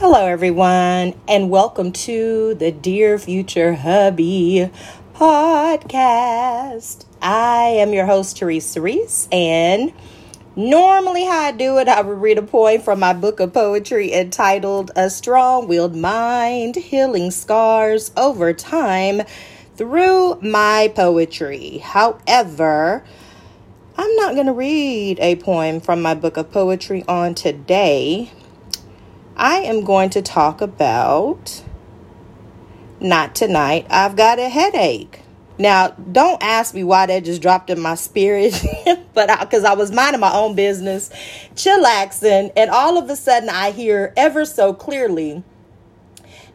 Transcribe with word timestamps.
Hello, 0.00 0.26
everyone, 0.26 1.12
and 1.26 1.50
welcome 1.50 1.90
to 1.90 2.54
the 2.54 2.70
Dear 2.70 3.18
Future 3.18 3.74
Hubby 3.74 4.70
podcast. 5.12 7.04
I 7.20 7.62
am 7.80 7.92
your 7.92 8.06
host, 8.06 8.36
Teresa 8.36 8.80
Reese, 8.80 9.26
and 9.32 9.92
normally, 10.54 11.24
how 11.24 11.40
I 11.40 11.50
do 11.50 11.78
it, 11.78 11.88
I 11.88 12.02
would 12.02 12.22
read 12.22 12.38
a 12.38 12.42
poem 12.42 12.80
from 12.80 13.00
my 13.00 13.12
book 13.12 13.40
of 13.40 13.52
poetry 13.52 14.12
entitled 14.12 14.92
A 14.94 15.10
Strong 15.10 15.66
Willed 15.66 15.96
Mind 15.96 16.76
Healing 16.76 17.32
Scars 17.32 18.12
Over 18.16 18.52
Time 18.52 19.22
Through 19.74 20.40
My 20.42 20.92
Poetry. 20.94 21.78
However, 21.78 23.02
I'm 23.96 24.14
not 24.14 24.34
going 24.34 24.46
to 24.46 24.52
read 24.52 25.18
a 25.18 25.34
poem 25.34 25.80
from 25.80 26.00
my 26.02 26.14
book 26.14 26.36
of 26.36 26.52
poetry 26.52 27.04
on 27.08 27.34
today 27.34 28.30
I 29.38 29.58
am 29.58 29.84
going 29.84 30.10
to 30.10 30.22
talk 30.22 30.60
about 30.60 31.62
not 33.00 33.36
tonight. 33.36 33.86
I've 33.88 34.16
got 34.16 34.40
a 34.40 34.48
headache. 34.48 35.20
Now, 35.58 35.90
don't 35.90 36.42
ask 36.42 36.74
me 36.74 36.82
why 36.82 37.06
that 37.06 37.24
just 37.24 37.40
dropped 37.40 37.70
in 37.70 37.80
my 37.80 37.94
spirit, 37.94 38.60
but 39.14 39.40
because 39.40 39.62
I, 39.62 39.72
I, 39.72 39.74
was 39.74 39.92
minding 39.92 40.20
my 40.20 40.32
own 40.32 40.56
business, 40.56 41.10
chillaxing, 41.54 42.52
and 42.56 42.70
all 42.70 42.98
of 42.98 43.08
a 43.10 43.16
sudden 43.16 43.48
I 43.48 43.70
hear 43.70 44.12
ever 44.16 44.44
so 44.44 44.74
clearly, 44.74 45.44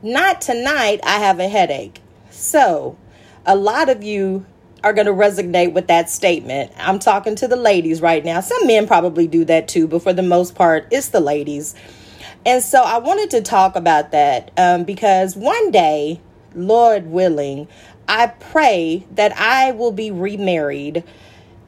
not 0.01 0.41
tonight, 0.41 0.99
I 1.03 1.19
have 1.19 1.39
a 1.39 1.47
headache. 1.47 2.01
So, 2.31 2.97
a 3.45 3.55
lot 3.55 3.87
of 3.87 4.03
you 4.03 4.45
are 4.83 4.91
going 4.91 5.07
to 5.07 5.13
resonate 5.13 5.71
with 5.71 5.87
that 5.87 6.09
statement. 6.09 6.71
I'm 6.77 6.99
talking 6.99 7.35
to 7.35 7.47
the 7.47 7.55
ladies 7.55 8.01
right 8.01 8.23
now. 8.23 8.41
Some 8.41 8.67
men 8.67 8.87
probably 8.87 9.27
do 9.27 9.45
that 9.45 9.69
too, 9.69 9.87
but 9.87 10.01
for 10.01 10.11
the 10.11 10.23
most 10.23 10.55
part, 10.55 10.87
it's 10.91 11.09
the 11.09 11.21
ladies. 11.21 11.75
And 12.45 12.61
so 12.61 12.81
I 12.81 12.97
wanted 12.97 13.29
to 13.31 13.41
talk 13.41 13.75
about 13.75 14.11
that 14.11 14.51
um, 14.57 14.83
because 14.83 15.35
one 15.35 15.71
day, 15.71 16.19
Lord 16.55 17.07
willing, 17.07 17.67
I 18.07 18.27
pray 18.27 19.05
that 19.11 19.37
I 19.37 19.71
will 19.71 19.91
be 19.91 20.11
remarried 20.11 21.03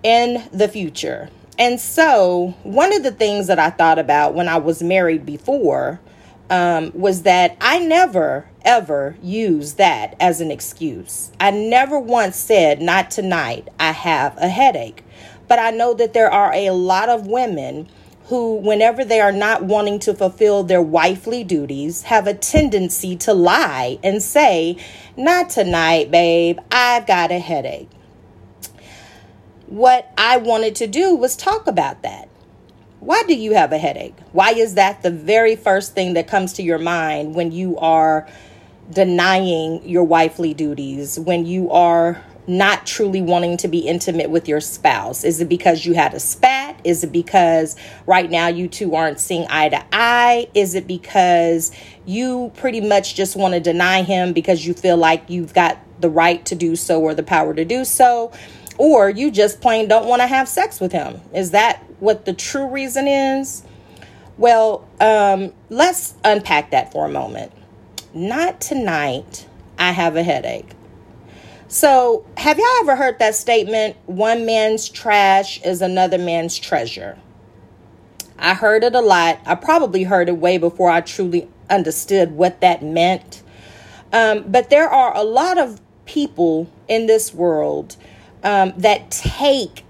in 0.04 0.44
the 0.52 0.68
future. 0.68 1.30
And 1.58 1.80
so, 1.80 2.54
one 2.64 2.94
of 2.94 3.04
the 3.04 3.12
things 3.12 3.48
that 3.48 3.60
I 3.60 3.70
thought 3.70 3.98
about 3.98 4.34
when 4.34 4.50
I 4.50 4.58
was 4.58 4.84
married 4.84 5.26
before 5.26 6.02
um, 6.50 6.92
was 6.94 7.24
that 7.24 7.56
I 7.62 7.80
never, 7.80 8.48
ever 8.64 9.16
used 9.24 9.78
that 9.78 10.16
as 10.20 10.42
an 10.42 10.52
excuse. 10.52 11.32
I 11.40 11.52
never 11.52 11.98
once 11.98 12.36
said, 12.36 12.82
Not 12.82 13.10
tonight, 13.10 13.70
I 13.80 13.94
have 13.94 14.38
a 14.38 14.50
headache. 14.50 15.04
But 15.48 15.60
I 15.60 15.72
know 15.72 15.94
that 15.94 16.14
there 16.14 16.32
are 16.32 16.54
a 16.54 16.72
lot 16.72 17.08
of 17.08 17.28
women 17.28 17.88
who, 18.28 18.56
whenever 18.56 19.06
they 19.06 19.22
are 19.22 19.32
not 19.32 19.64
wanting 19.64 20.00
to 20.00 20.14
fulfill 20.14 20.64
their 20.64 20.82
wifely 20.82 21.44
duties, 21.44 22.04
have 22.04 22.26
a 22.26 22.34
tendency 22.34 23.16
to 23.18 23.34
lie 23.34 24.00
and 24.04 24.22
say, 24.22 24.78
Not 25.16 25.50
tonight, 25.50 26.10
babe, 26.10 26.60
I've 26.72 27.06
got 27.06 27.32
a 27.32 27.40
headache. 27.40 27.90
What 29.68 30.12
I 30.18 30.38
wanted 30.38 30.76
to 30.76 30.88
do 30.88 31.16
was 31.16 31.36
talk 31.36 31.68
about 31.68 32.02
that. 32.02 32.30
Why 33.00 33.24
do 33.28 33.36
you 33.36 33.54
have 33.54 33.72
a 33.72 33.78
headache? 33.78 34.16
Why 34.32 34.52
is 34.52 34.74
that 34.76 35.04
the 35.04 35.12
very 35.12 35.56
first 35.56 35.94
thing 35.94 36.14
that 36.14 36.28
comes 36.28 36.54
to 36.54 36.64
your 36.64 36.80
mind 36.80 37.36
when 37.36 37.52
you 37.52 37.78
are 37.78 38.28
denying 38.92 39.88
your 39.88 40.04
wifely 40.04 40.54
duties, 40.56 41.20
when 41.20 41.46
you 41.46 41.70
are 41.72 42.24
not 42.48 42.86
truly 42.86 43.22
wanting 43.22 43.58
to 43.58 43.68
be 43.68 43.80
intimate 43.80 44.30
with 44.30 44.48
your 44.48 44.62
spouse? 44.62 45.24
Is 45.24 45.42
it 45.42 45.50
because 45.50 45.86
you 45.86 45.94
had 45.94 46.14
a 46.14 46.20
spat? 46.20 46.80
Is 46.84 47.04
it 47.04 47.12
because 47.12 47.76
right 48.06 48.30
now 48.30 48.48
you 48.48 48.68
two 48.68 48.96
aren't 48.96 49.20
seeing 49.20 49.46
eye 49.50 49.70
to 49.70 49.84
eye? 49.92 50.48
Is 50.54 50.76
it 50.76 50.88
because 50.88 51.72
you 52.06 52.52
pretty 52.56 52.82
much 52.82 53.16
just 53.16 53.36
want 53.36 53.54
to 53.54 53.60
deny 53.60 54.04
him 54.04 54.34
because 54.34 54.66
you 54.66 54.74
feel 54.74 54.98
like 54.98 55.30
you've 55.30 55.54
got 55.54 55.80
the 56.02 56.10
right 56.10 56.46
to 56.46 56.56
do 56.56 56.76
so 56.76 57.02
or 57.02 57.14
the 57.14 57.24
power 57.24 57.54
to 57.54 57.66
do 57.66 57.86
so? 57.86 58.32
Or 58.78 59.10
you 59.10 59.32
just 59.32 59.62
plain 59.62 59.88
don't 59.88 60.08
want 60.08 60.22
to 60.22 60.28
have 60.28 60.48
sex 60.48 60.80
with 60.80 60.92
him? 60.92 61.22
Is 61.34 61.52
that 61.52 61.82
what 62.00 62.26
the 62.26 62.34
true 62.34 62.68
reason 62.68 63.08
is? 63.08 63.64
Well, 64.38 64.88
um, 65.00 65.54
let's 65.70 66.14
unpack 66.26 66.72
that 66.72 66.92
for 66.92 67.06
a 67.06 67.10
moment. 67.10 67.54
Not 68.14 68.60
tonight. 68.60 69.48
I 69.78 69.92
have 69.92 70.16
a 70.16 70.24
headache. 70.24 70.75
So, 71.68 72.26
have 72.38 72.60
y'all 72.60 72.68
ever 72.82 72.96
heard 72.96 73.18
that 73.20 73.34
statement? 73.34 73.98
One 74.06 74.46
man's 74.46 74.88
trash 74.88 75.60
is 75.64 75.82
another 75.82 76.20
man's 76.20 76.60
treasure. 76.60 77.18
I 78.38 78.54
heard 78.54 78.84
it 78.84 78.94
a 78.94 79.02
lot. 79.02 79.40
I 79.48 79.56
probably 79.56 80.04
heard 80.04 80.30
it 80.30 80.38
way 80.38 80.60
before 80.60 80.92
I 80.92 81.02
truly 81.02 81.50
understood 81.70 82.34
what 82.34 82.62
that 82.62 82.84
meant. 82.84 83.42
Um, 84.14 84.46
but 84.48 84.70
there 84.70 84.88
are 84.88 85.16
a 85.18 85.24
lot 85.24 85.58
of 85.58 85.82
people 86.06 86.70
in 86.88 87.08
this 87.08 87.34
world 87.34 87.98
um, 88.44 88.74
that 88.78 89.10
take 89.10 89.84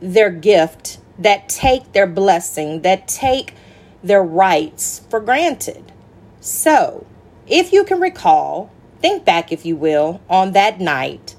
their 0.00 0.30
gift, 0.30 0.98
that 1.18 1.50
take 1.50 1.92
their 1.92 2.06
blessing, 2.06 2.80
that 2.82 3.06
take 3.06 3.52
their 4.02 4.22
rights 4.22 5.02
for 5.10 5.20
granted. 5.20 5.92
So, 6.40 7.06
if 7.46 7.70
you 7.70 7.84
can 7.84 8.00
recall, 8.00 8.70
Think 9.00 9.24
back, 9.24 9.52
if 9.52 9.64
you 9.64 9.76
will, 9.76 10.20
on 10.28 10.52
that 10.52 10.80
night 10.80 11.34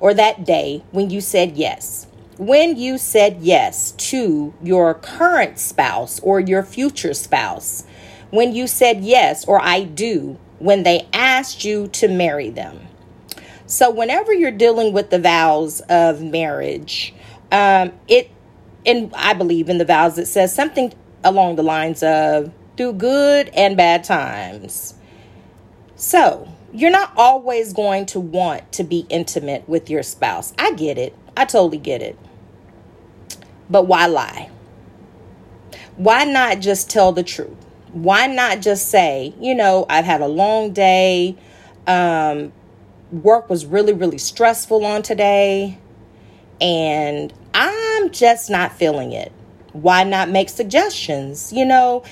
or 0.00 0.14
that 0.14 0.44
day 0.44 0.82
when 0.90 1.10
you 1.10 1.20
said 1.20 1.56
yes. 1.56 2.06
When 2.36 2.76
you 2.76 2.98
said 2.98 3.38
yes 3.40 3.92
to 3.92 4.52
your 4.62 4.94
current 4.94 5.58
spouse 5.58 6.18
or 6.20 6.40
your 6.40 6.62
future 6.62 7.14
spouse. 7.14 7.84
When 8.30 8.54
you 8.54 8.66
said 8.66 9.04
yes 9.04 9.44
or 9.44 9.62
I 9.62 9.84
do 9.84 10.38
when 10.58 10.82
they 10.82 11.06
asked 11.12 11.64
you 11.64 11.88
to 11.88 12.08
marry 12.08 12.50
them. 12.50 12.80
So, 13.66 13.90
whenever 13.90 14.32
you're 14.32 14.50
dealing 14.50 14.92
with 14.92 15.10
the 15.10 15.18
vows 15.18 15.80
of 15.88 16.20
marriage, 16.22 17.14
um, 17.50 17.92
it, 18.08 18.30
and 18.84 19.12
I 19.14 19.32
believe 19.32 19.68
in 19.68 19.78
the 19.78 19.84
vows, 19.84 20.18
it 20.18 20.26
says 20.26 20.54
something 20.54 20.92
along 21.22 21.56
the 21.56 21.62
lines 21.62 22.02
of 22.02 22.52
through 22.76 22.94
good 22.94 23.48
and 23.54 23.76
bad 23.76 24.04
times. 24.04 24.94
So, 25.96 26.48
you're 26.74 26.90
not 26.90 27.12
always 27.16 27.72
going 27.72 28.04
to 28.06 28.18
want 28.18 28.72
to 28.72 28.82
be 28.82 29.06
intimate 29.08 29.68
with 29.68 29.88
your 29.88 30.02
spouse. 30.02 30.52
I 30.58 30.72
get 30.72 30.98
it. 30.98 31.16
I 31.36 31.44
totally 31.44 31.78
get 31.78 32.02
it. 32.02 32.18
But 33.70 33.86
why 33.86 34.06
lie? 34.06 34.50
Why 35.96 36.24
not 36.24 36.58
just 36.58 36.90
tell 36.90 37.12
the 37.12 37.22
truth? 37.22 37.56
Why 37.92 38.26
not 38.26 38.60
just 38.60 38.88
say, 38.88 39.34
you 39.40 39.54
know, 39.54 39.86
I've 39.88 40.04
had 40.04 40.20
a 40.20 40.26
long 40.26 40.72
day. 40.72 41.36
Um, 41.86 42.52
work 43.12 43.48
was 43.48 43.64
really, 43.64 43.92
really 43.92 44.18
stressful 44.18 44.84
on 44.84 45.02
today. 45.02 45.78
And 46.60 47.32
I'm 47.54 48.10
just 48.10 48.50
not 48.50 48.72
feeling 48.72 49.12
it. 49.12 49.30
Why 49.72 50.02
not 50.02 50.28
make 50.28 50.48
suggestions? 50.48 51.52
You 51.52 51.66
know, 51.66 52.02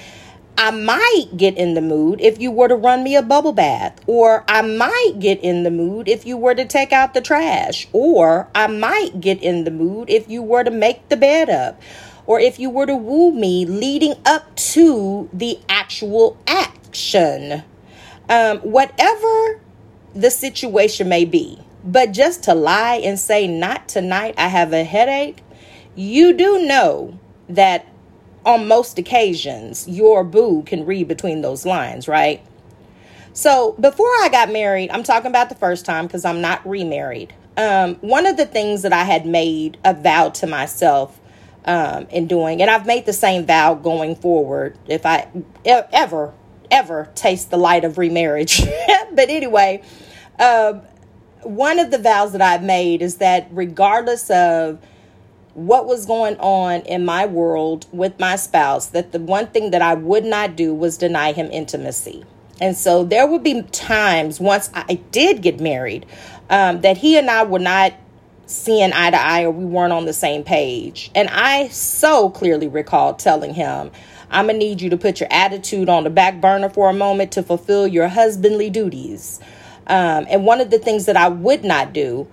I 0.56 0.70
might 0.70 1.36
get 1.36 1.56
in 1.56 1.74
the 1.74 1.80
mood 1.80 2.20
if 2.20 2.40
you 2.40 2.50
were 2.50 2.68
to 2.68 2.76
run 2.76 3.02
me 3.02 3.16
a 3.16 3.22
bubble 3.22 3.52
bath, 3.52 3.98
or 4.06 4.44
I 4.46 4.62
might 4.62 5.14
get 5.18 5.40
in 5.40 5.62
the 5.62 5.70
mood 5.70 6.08
if 6.08 6.26
you 6.26 6.36
were 6.36 6.54
to 6.54 6.64
take 6.64 6.92
out 6.92 7.14
the 7.14 7.20
trash, 7.20 7.88
or 7.92 8.48
I 8.54 8.66
might 8.66 9.20
get 9.20 9.42
in 9.42 9.64
the 9.64 9.70
mood 9.70 10.10
if 10.10 10.28
you 10.28 10.42
were 10.42 10.62
to 10.62 10.70
make 10.70 11.08
the 11.08 11.16
bed 11.16 11.48
up, 11.48 11.80
or 12.26 12.38
if 12.38 12.58
you 12.58 12.70
were 12.70 12.86
to 12.86 12.94
woo 12.94 13.32
me 13.32 13.64
leading 13.64 14.14
up 14.24 14.54
to 14.56 15.28
the 15.32 15.58
actual 15.68 16.36
action. 16.46 17.64
Um, 18.28 18.58
whatever 18.58 19.60
the 20.14 20.30
situation 20.30 21.08
may 21.08 21.24
be, 21.24 21.58
but 21.84 22.12
just 22.12 22.44
to 22.44 22.54
lie 22.54 23.00
and 23.02 23.18
say, 23.18 23.46
Not 23.46 23.88
tonight, 23.88 24.34
I 24.38 24.48
have 24.48 24.72
a 24.72 24.84
headache, 24.84 25.42
you 25.94 26.32
do 26.32 26.64
know 26.64 27.18
that 27.48 27.86
on 28.44 28.66
most 28.66 28.98
occasions, 28.98 29.86
your 29.88 30.24
boo 30.24 30.62
can 30.64 30.84
read 30.84 31.08
between 31.08 31.42
those 31.42 31.64
lines, 31.64 32.08
right? 32.08 32.44
So 33.32 33.72
before 33.80 34.06
I 34.06 34.28
got 34.30 34.50
married, 34.50 34.90
I'm 34.90 35.02
talking 35.02 35.28
about 35.28 35.48
the 35.48 35.54
first 35.54 35.84
time 35.84 36.06
because 36.06 36.24
I'm 36.24 36.40
not 36.40 36.66
remarried. 36.66 37.34
Um, 37.56 37.96
one 37.96 38.26
of 38.26 38.36
the 38.36 38.46
things 38.46 38.82
that 38.82 38.92
I 38.92 39.04
had 39.04 39.26
made 39.26 39.78
a 39.84 39.94
vow 39.94 40.30
to 40.30 40.46
myself 40.46 41.18
um, 41.64 42.06
in 42.10 42.26
doing, 42.26 42.60
and 42.60 42.70
I've 42.70 42.86
made 42.86 43.06
the 43.06 43.12
same 43.12 43.46
vow 43.46 43.74
going 43.74 44.16
forward 44.16 44.76
if 44.86 45.06
I 45.06 45.28
ever, 45.64 46.34
ever 46.70 47.08
taste 47.14 47.50
the 47.50 47.58
light 47.58 47.84
of 47.84 47.98
remarriage. 47.98 48.62
but 49.12 49.28
anyway, 49.28 49.82
uh, 50.38 50.80
one 51.42 51.78
of 51.78 51.90
the 51.90 51.98
vows 51.98 52.32
that 52.32 52.42
I've 52.42 52.62
made 52.62 53.02
is 53.02 53.16
that 53.16 53.48
regardless 53.50 54.30
of 54.30 54.78
what 55.54 55.86
was 55.86 56.06
going 56.06 56.36
on 56.38 56.80
in 56.82 57.04
my 57.04 57.26
world 57.26 57.86
with 57.92 58.18
my 58.18 58.36
spouse 58.36 58.86
that 58.88 59.12
the 59.12 59.20
one 59.20 59.46
thing 59.48 59.70
that 59.70 59.82
I 59.82 59.94
would 59.94 60.24
not 60.24 60.56
do 60.56 60.74
was 60.74 60.96
deny 60.96 61.32
him 61.32 61.50
intimacy. 61.50 62.24
And 62.60 62.76
so 62.76 63.04
there 63.04 63.26
would 63.26 63.42
be 63.42 63.62
times 63.62 64.40
once 64.40 64.70
I 64.74 65.00
did 65.10 65.42
get 65.42 65.60
married 65.60 66.06
um, 66.48 66.80
that 66.82 66.96
he 66.96 67.18
and 67.18 67.28
I 67.28 67.42
were 67.42 67.58
not 67.58 67.92
seeing 68.46 68.92
eye 68.92 69.10
to 69.10 69.20
eye 69.20 69.44
or 69.44 69.50
we 69.50 69.64
weren't 69.64 69.92
on 69.92 70.04
the 70.04 70.12
same 70.12 70.44
page. 70.44 71.10
And 71.14 71.28
I 71.28 71.68
so 71.68 72.30
clearly 72.30 72.68
recall 72.68 73.14
telling 73.14 73.54
him, 73.54 73.90
I'm 74.30 74.46
going 74.46 74.58
to 74.58 74.66
need 74.66 74.80
you 74.80 74.90
to 74.90 74.96
put 74.96 75.20
your 75.20 75.28
attitude 75.30 75.88
on 75.88 76.04
the 76.04 76.10
back 76.10 76.40
burner 76.40 76.68
for 76.68 76.88
a 76.88 76.94
moment 76.94 77.32
to 77.32 77.42
fulfill 77.42 77.86
your 77.86 78.08
husbandly 78.08 78.70
duties. 78.70 79.40
Um, 79.86 80.26
and 80.30 80.46
one 80.46 80.60
of 80.60 80.70
the 80.70 80.78
things 80.78 81.06
that 81.06 81.16
I 81.16 81.28
would 81.28 81.64
not 81.64 81.92
do 81.92 82.28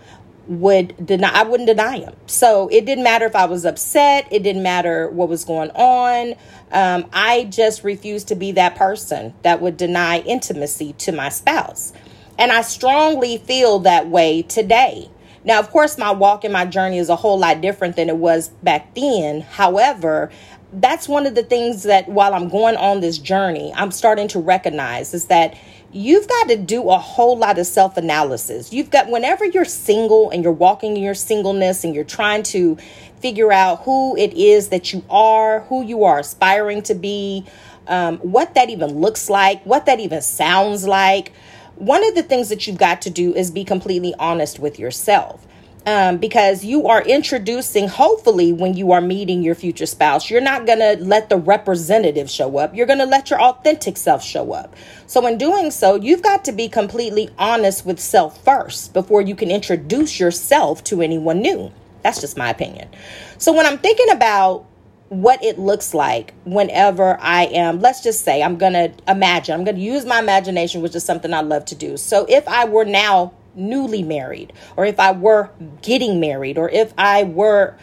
would 0.49 1.05
deny 1.05 1.29
I 1.29 1.43
wouldn't 1.43 1.67
deny 1.67 1.99
him. 1.99 2.15
So 2.25 2.67
it 2.69 2.83
didn't 2.85 3.03
matter 3.03 3.25
if 3.25 3.35
I 3.35 3.45
was 3.45 3.65
upset, 3.65 4.27
it 4.31 4.41
didn't 4.41 4.63
matter 4.63 5.07
what 5.09 5.29
was 5.29 5.45
going 5.45 5.69
on. 5.71 6.33
Um, 6.71 7.05
I 7.13 7.45
just 7.45 7.83
refused 7.83 8.27
to 8.29 8.35
be 8.35 8.51
that 8.53 8.75
person 8.75 9.35
that 9.43 9.61
would 9.61 9.77
deny 9.77 10.19
intimacy 10.19 10.93
to 10.93 11.11
my 11.11 11.29
spouse. 11.29 11.93
And 12.39 12.51
I 12.51 12.63
strongly 12.63 13.37
feel 13.37 13.79
that 13.79 14.07
way 14.07 14.41
today. 14.41 15.09
Now, 15.43 15.59
of 15.59 15.69
course, 15.69 15.97
my 15.97 16.11
walk 16.11 16.43
and 16.43 16.51
my 16.51 16.65
journey 16.65 16.97
is 16.97 17.09
a 17.09 17.15
whole 17.15 17.37
lot 17.37 17.61
different 17.61 17.95
than 17.95 18.09
it 18.09 18.17
was 18.17 18.49
back 18.63 18.95
then. 18.95 19.41
However, 19.41 20.31
that's 20.73 21.07
one 21.07 21.25
of 21.25 21.35
the 21.35 21.43
things 21.43 21.83
that 21.83 22.09
while 22.09 22.33
I'm 22.33 22.49
going 22.49 22.75
on 22.75 23.01
this 23.01 23.17
journey, 23.17 23.71
I'm 23.75 23.91
starting 23.91 24.27
to 24.29 24.39
recognize 24.39 25.13
is 25.13 25.25
that 25.25 25.55
you've 25.91 26.27
got 26.27 26.49
to 26.49 26.57
do 26.57 26.89
a 26.89 26.97
whole 26.97 27.37
lot 27.37 27.57
of 27.57 27.65
self 27.65 27.97
analysis. 27.97 28.71
You've 28.71 28.89
got, 28.89 29.09
whenever 29.09 29.45
you're 29.45 29.65
single 29.65 30.29
and 30.29 30.43
you're 30.43 30.53
walking 30.53 30.97
in 30.97 31.03
your 31.03 31.15
singleness 31.15 31.83
and 31.83 31.95
you're 31.95 32.03
trying 32.03 32.43
to 32.43 32.77
figure 33.19 33.51
out 33.51 33.83
who 33.83 34.15
it 34.17 34.33
is 34.33 34.69
that 34.69 34.93
you 34.93 35.03
are, 35.09 35.61
who 35.61 35.83
you 35.83 36.03
are 36.03 36.19
aspiring 36.19 36.81
to 36.83 36.95
be, 36.95 37.45
um, 37.87 38.17
what 38.19 38.53
that 38.55 38.69
even 38.69 38.99
looks 38.99 39.29
like, 39.29 39.63
what 39.63 39.85
that 39.87 39.99
even 39.99 40.21
sounds 40.21 40.87
like. 40.87 41.33
One 41.75 42.05
of 42.07 42.15
the 42.15 42.23
things 42.23 42.49
that 42.49 42.67
you've 42.67 42.77
got 42.77 43.01
to 43.03 43.09
do 43.09 43.33
is 43.33 43.51
be 43.51 43.63
completely 43.63 44.13
honest 44.19 44.59
with 44.59 44.79
yourself 44.79 45.45
um, 45.85 46.17
because 46.17 46.63
you 46.63 46.87
are 46.87 47.01
introducing, 47.01 47.87
hopefully, 47.87 48.51
when 48.51 48.75
you 48.75 48.91
are 48.91 49.01
meeting 49.01 49.41
your 49.41 49.55
future 49.55 49.85
spouse, 49.85 50.29
you're 50.29 50.41
not 50.41 50.65
going 50.65 50.79
to 50.79 51.03
let 51.03 51.29
the 51.29 51.37
representative 51.37 52.29
show 52.29 52.57
up. 52.57 52.75
You're 52.75 52.85
going 52.85 52.99
to 52.99 53.05
let 53.05 53.29
your 53.29 53.41
authentic 53.41 53.97
self 53.97 54.23
show 54.23 54.51
up. 54.51 54.75
So, 55.07 55.25
in 55.25 55.37
doing 55.37 55.71
so, 55.71 55.95
you've 55.95 56.21
got 56.21 56.45
to 56.45 56.51
be 56.51 56.67
completely 56.67 57.29
honest 57.37 57.85
with 57.85 57.99
self 57.99 58.43
first 58.43 58.93
before 58.93 59.21
you 59.21 59.35
can 59.35 59.49
introduce 59.49 60.19
yourself 60.19 60.83
to 60.85 61.01
anyone 61.01 61.39
new. 61.41 61.71
That's 62.03 62.21
just 62.21 62.37
my 62.37 62.49
opinion. 62.49 62.89
So, 63.37 63.53
when 63.53 63.65
I'm 63.65 63.77
thinking 63.77 64.09
about 64.11 64.65
what 65.07 65.43
it 65.43 65.57
looks 65.57 65.93
like 65.93 66.33
whenever 66.43 67.17
I 67.19 67.45
am, 67.45 67.79
let's 67.79 68.03
just 68.03 68.23
say, 68.23 68.43
I'm 68.43 68.57
going 68.57 68.73
to 68.73 68.91
imagine, 69.07 69.55
I'm 69.55 69.63
going 69.63 69.77
to 69.77 69.81
use 69.81 70.05
my 70.05 70.19
imagination, 70.19 70.81
which 70.81 70.93
is 70.93 71.03
something 71.03 71.33
I 71.33 71.41
love 71.41 71.65
to 71.65 71.75
do. 71.75 71.97
So, 71.97 72.25
if 72.27 72.47
I 72.47 72.65
were 72.65 72.85
now 72.85 73.33
newly 73.59 74.01
married, 74.01 74.53
or 74.77 74.85
if 74.85 74.99
I 74.99 75.11
were 75.11 75.51
getting 75.81 76.19
married, 76.19 76.57
or 76.57 76.69
if 76.69 76.93
I 76.97 77.23
were 77.23 77.75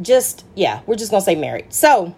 just, 0.00 0.44
yeah, 0.54 0.80
we're 0.86 0.96
just 0.96 1.10
gonna 1.10 1.20
say 1.20 1.34
married. 1.34 1.72
So, 1.72 2.14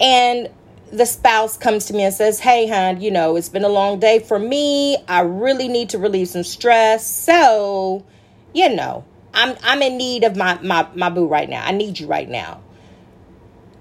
and 0.00 0.48
the 0.92 1.06
spouse 1.06 1.56
comes 1.56 1.86
to 1.86 1.94
me 1.94 2.04
and 2.04 2.14
says, 2.14 2.40
Hey, 2.40 2.66
hon, 2.66 3.00
you 3.00 3.10
know, 3.10 3.36
it's 3.36 3.48
been 3.48 3.64
a 3.64 3.68
long 3.68 3.98
day 4.00 4.18
for 4.18 4.38
me. 4.38 4.96
I 5.08 5.20
really 5.20 5.68
need 5.68 5.90
to 5.90 5.98
relieve 5.98 6.28
some 6.28 6.44
stress. 6.44 7.06
So, 7.06 8.04
you 8.54 8.74
know, 8.74 9.04
I'm 9.34 9.56
I'm 9.62 9.82
in 9.82 9.96
need 9.96 10.24
of 10.24 10.36
my 10.36 10.58
my, 10.62 10.88
my 10.94 11.10
boo 11.10 11.26
right 11.26 11.48
now. 11.48 11.64
I 11.64 11.72
need 11.72 11.98
you 11.98 12.06
right 12.06 12.28
now. 12.28 12.62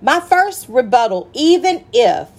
My 0.02 0.20
first 0.20 0.68
rebuttal, 0.70 1.30
even 1.34 1.84
if 1.92 2.30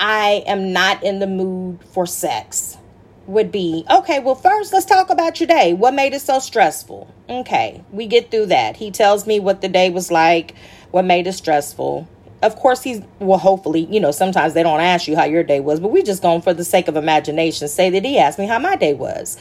I 0.00 0.42
am 0.46 0.72
not 0.72 1.04
in 1.04 1.20
the 1.20 1.26
mood 1.26 1.80
for 1.92 2.06
sex, 2.06 2.76
would 3.26 3.50
be 3.50 3.84
okay, 3.90 4.18
well, 4.18 4.34
first, 4.34 4.72
let's 4.72 4.86
talk 4.86 5.10
about 5.10 5.40
your 5.40 5.46
day. 5.46 5.72
What 5.72 5.94
made 5.94 6.14
it 6.14 6.20
so 6.20 6.38
stressful? 6.38 7.12
Okay, 7.28 7.82
we 7.90 8.06
get 8.06 8.30
through 8.30 8.46
that. 8.46 8.76
He 8.76 8.90
tells 8.90 9.26
me 9.26 9.40
what 9.40 9.60
the 9.60 9.68
day 9.68 9.90
was 9.90 10.10
like, 10.10 10.54
what 10.90 11.04
made 11.04 11.26
it 11.26 11.32
stressful. 11.32 12.08
Of 12.42 12.56
course, 12.56 12.82
he's, 12.82 13.00
well, 13.20 13.38
hopefully, 13.38 13.86
you 13.90 14.00
know, 14.00 14.10
sometimes 14.10 14.52
they 14.52 14.62
don't 14.62 14.80
ask 14.80 15.08
you 15.08 15.16
how 15.16 15.24
your 15.24 15.42
day 15.42 15.60
was, 15.60 15.80
but 15.80 15.88
we 15.88 16.02
just 16.02 16.20
going 16.20 16.42
for 16.42 16.52
the 16.52 16.64
sake 16.64 16.88
of 16.88 16.96
imagination, 16.96 17.68
say 17.68 17.88
that 17.88 18.04
he 18.04 18.18
asked 18.18 18.38
me 18.38 18.46
how 18.46 18.58
my 18.58 18.76
day 18.76 18.92
was. 18.92 19.38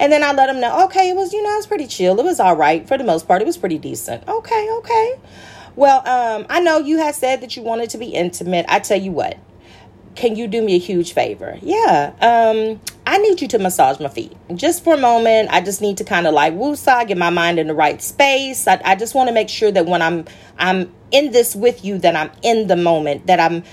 And 0.00 0.10
then 0.10 0.22
I 0.22 0.32
let 0.32 0.48
him 0.48 0.60
know, 0.60 0.84
okay, 0.86 1.10
it 1.10 1.16
was, 1.16 1.32
you 1.32 1.42
know, 1.42 1.52
it 1.52 1.56
was 1.56 1.66
pretty 1.66 1.86
chill. 1.86 2.18
It 2.18 2.24
was 2.24 2.40
all 2.40 2.56
right 2.56 2.86
for 2.88 2.96
the 2.96 3.04
most 3.04 3.28
part. 3.28 3.42
It 3.42 3.46
was 3.46 3.58
pretty 3.58 3.78
decent. 3.78 4.26
Okay, 4.26 4.68
okay. 4.78 5.20
Well, 5.76 5.98
um, 6.08 6.46
I 6.48 6.60
know 6.60 6.78
you 6.78 6.98
had 6.98 7.14
said 7.14 7.40
that 7.42 7.56
you 7.56 7.62
wanted 7.62 7.90
to 7.90 7.98
be 7.98 8.06
intimate. 8.06 8.64
I 8.68 8.78
tell 8.78 9.00
you 9.00 9.12
what, 9.12 9.36
can 10.14 10.34
you 10.34 10.48
do 10.48 10.62
me 10.62 10.74
a 10.74 10.78
huge 10.78 11.12
favor? 11.12 11.58
Yeah. 11.62 12.12
Um, 12.20 12.80
I 13.08 13.16
need 13.16 13.40
you 13.40 13.48
to 13.48 13.58
massage 13.58 13.98
my 14.00 14.10
feet 14.10 14.36
just 14.54 14.84
for 14.84 14.92
a 14.92 14.98
moment. 14.98 15.48
I 15.50 15.62
just 15.62 15.80
need 15.80 15.96
to 15.96 16.04
kind 16.04 16.26
of 16.26 16.34
like 16.34 16.52
woosah, 16.52 17.08
get 17.08 17.16
my 17.16 17.30
mind 17.30 17.58
in 17.58 17.66
the 17.66 17.74
right 17.74 18.02
space. 18.02 18.68
I, 18.68 18.78
I 18.84 18.96
just 18.96 19.14
want 19.14 19.28
to 19.28 19.32
make 19.32 19.48
sure 19.48 19.72
that 19.72 19.86
when 19.86 20.02
I'm 20.02 20.26
I'm 20.58 20.92
in 21.10 21.32
this 21.32 21.56
with 21.56 21.86
you, 21.86 21.96
that 22.00 22.14
I'm 22.14 22.30
in 22.42 22.66
the 22.66 22.76
moment, 22.76 23.26
that 23.26 23.40
I'm 23.40 23.64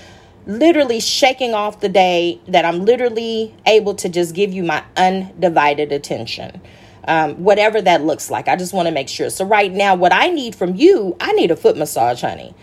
literally 0.46 1.00
shaking 1.00 1.52
off 1.52 1.80
the 1.80 1.90
day, 1.90 2.40
that 2.48 2.64
I'm 2.64 2.86
literally 2.86 3.54
able 3.66 3.94
to 3.96 4.08
just 4.08 4.34
give 4.34 4.54
you 4.54 4.62
my 4.62 4.82
undivided 4.96 5.92
attention. 5.92 6.58
Um, 7.06 7.34
whatever 7.34 7.82
that 7.82 8.04
looks 8.04 8.30
like. 8.30 8.48
I 8.48 8.56
just 8.56 8.72
want 8.72 8.88
to 8.88 8.92
make 8.92 9.10
sure. 9.10 9.28
So 9.28 9.44
right 9.44 9.70
now, 9.70 9.94
what 9.94 10.14
I 10.14 10.30
need 10.30 10.54
from 10.54 10.76
you, 10.76 11.14
I 11.20 11.32
need 11.32 11.50
a 11.50 11.56
foot 11.56 11.76
massage, 11.76 12.22
honey. 12.22 12.54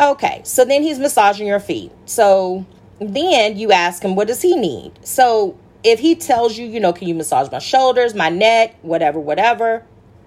Okay, 0.00 0.40
so 0.44 0.64
then 0.64 0.82
he's 0.82 0.98
massaging 0.98 1.46
your 1.46 1.60
feet. 1.60 1.92
So 2.06 2.64
then 3.00 3.58
you 3.58 3.70
ask 3.70 4.02
him, 4.02 4.16
what 4.16 4.28
does 4.28 4.40
he 4.40 4.56
need? 4.56 4.92
So 5.06 5.58
if 5.86 6.00
he 6.00 6.16
tells 6.16 6.58
you, 6.58 6.66
you 6.66 6.80
know, 6.80 6.92
can 6.92 7.06
you 7.06 7.14
massage 7.14 7.48
my 7.52 7.60
shoulders, 7.60 8.12
my 8.12 8.28
neck, 8.28 8.74
whatever, 8.82 9.20
whatever, 9.20 9.84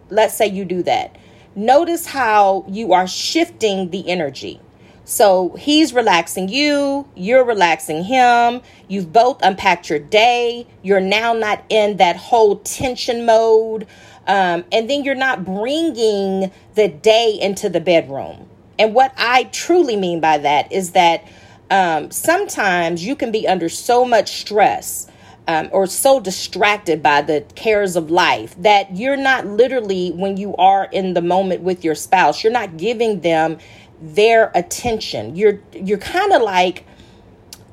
let's 0.09 0.33
say 0.33 0.47
you 0.47 0.63
do 0.63 0.81
that. 0.83 1.17
Notice 1.53 2.05
how 2.05 2.63
you 2.69 2.93
are 2.93 3.05
shifting 3.05 3.89
the 3.89 4.07
energy. 4.07 4.61
So 5.03 5.55
he's 5.59 5.93
relaxing 5.93 6.47
you, 6.47 7.09
you're 7.13 7.43
relaxing 7.43 8.05
him. 8.05 8.61
You've 8.87 9.11
both 9.11 9.41
unpacked 9.41 9.89
your 9.89 9.99
day. 9.99 10.65
You're 10.81 11.01
now 11.01 11.33
not 11.33 11.65
in 11.67 11.97
that 11.97 12.15
whole 12.15 12.59
tension 12.59 13.25
mode. 13.25 13.85
Um, 14.27 14.63
and 14.71 14.89
then 14.89 15.03
you're 15.03 15.13
not 15.13 15.43
bringing 15.43 16.51
the 16.75 16.87
day 16.87 17.37
into 17.37 17.67
the 17.67 17.81
bedroom. 17.81 18.47
And 18.77 18.93
what 18.93 19.13
I 19.17 19.45
truly 19.45 19.97
mean 19.97 20.21
by 20.21 20.37
that 20.37 20.71
is 20.71 20.91
that 20.91 21.27
um, 21.69 22.11
sometimes 22.11 23.05
you 23.05 23.17
can 23.17 23.31
be 23.31 23.45
under 23.45 23.67
so 23.67 24.05
much 24.05 24.39
stress 24.39 25.08
um, 25.49 25.67
or 25.71 25.87
so 25.87 26.19
distracted 26.19 27.01
by 27.01 27.23
the 27.23 27.43
cares 27.55 27.95
of 27.95 28.11
life 28.11 28.55
that 28.59 28.95
you're 28.95 29.17
not 29.17 29.47
literally, 29.47 30.11
when 30.11 30.37
you 30.37 30.55
are 30.57 30.85
in 30.91 31.15
the 31.15 31.23
moment 31.23 31.63
with 31.63 31.83
your 31.83 31.95
spouse, 31.95 32.43
you're 32.43 32.53
not 32.53 32.77
giving 32.77 33.21
them 33.21 33.57
their 33.99 34.51
attention. 34.53 35.35
You're 35.35 35.59
you're 35.73 35.97
kind 35.97 36.33
of 36.33 36.43
like 36.43 36.85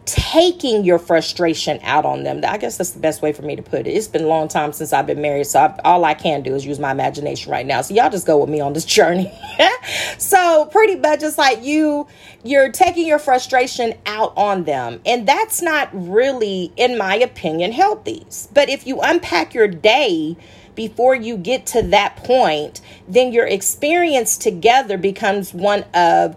taking 0.06 0.85
your 0.85 0.99
frustration 0.99 1.81
out 1.82 2.04
on 2.04 2.23
them. 2.23 2.40
I 2.47 2.59
guess 2.59 2.78
that's 2.78 2.92
the 2.92 3.00
best 3.00 3.23
way 3.23 3.33
for 3.33 3.42
me 3.42 3.57
to 3.57 3.62
put 3.62 3.87
it. 3.87 3.90
It's 3.90 4.07
been 4.07 4.25
a 4.25 4.28
long 4.28 4.49
time 4.49 4.73
since 4.73 4.92
I've 4.92 5.07
been 5.07 5.21
married, 5.21 5.47
so 5.47 5.59
I, 5.61 5.81
all 5.85 6.04
I 6.04 6.14
can 6.14 6.42
do 6.42 6.54
is 6.54 6.64
use 6.64 6.78
my 6.78 6.92
imagination 6.92 7.50
right 7.50 7.66
now. 7.66 7.83
So 7.83 7.92
y'all 7.95 8.09
just 8.09 8.26
go 8.26 8.38
with 8.38 8.49
me 8.49 8.61
on 8.61 8.73
this 8.73 8.85
journey. 8.97 9.33
so 10.19 10.66
pretty 10.66 10.95
much 10.97 11.23
it's 11.23 11.37
like 11.37 11.62
you 11.64 12.07
you're 12.45 12.71
taking 12.71 13.07
your 13.07 13.19
frustration 13.19 13.95
out 14.07 14.33
on 14.37 14.64
them, 14.64 15.00
and 15.04 15.26
that's 15.26 15.61
not 15.61 15.90
really, 15.92 16.73
in 16.76 16.97
my 16.97 17.16
opinion, 17.16 17.73
healthy. 17.73 18.25
But 18.54 18.69
if 18.69 18.87
you 18.87 19.00
unpack 19.00 19.54
your 19.54 19.69
day 19.69 20.37
before 20.76 21.16
you 21.16 21.37
get 21.37 21.66
to 21.66 21.83
that 21.83 22.16
point, 22.19 22.81
then 23.09 23.33
your 23.33 23.47
experience 23.47 24.37
together 24.37 24.97
becomes 24.97 25.52
one 25.52 25.85
of 25.95 26.37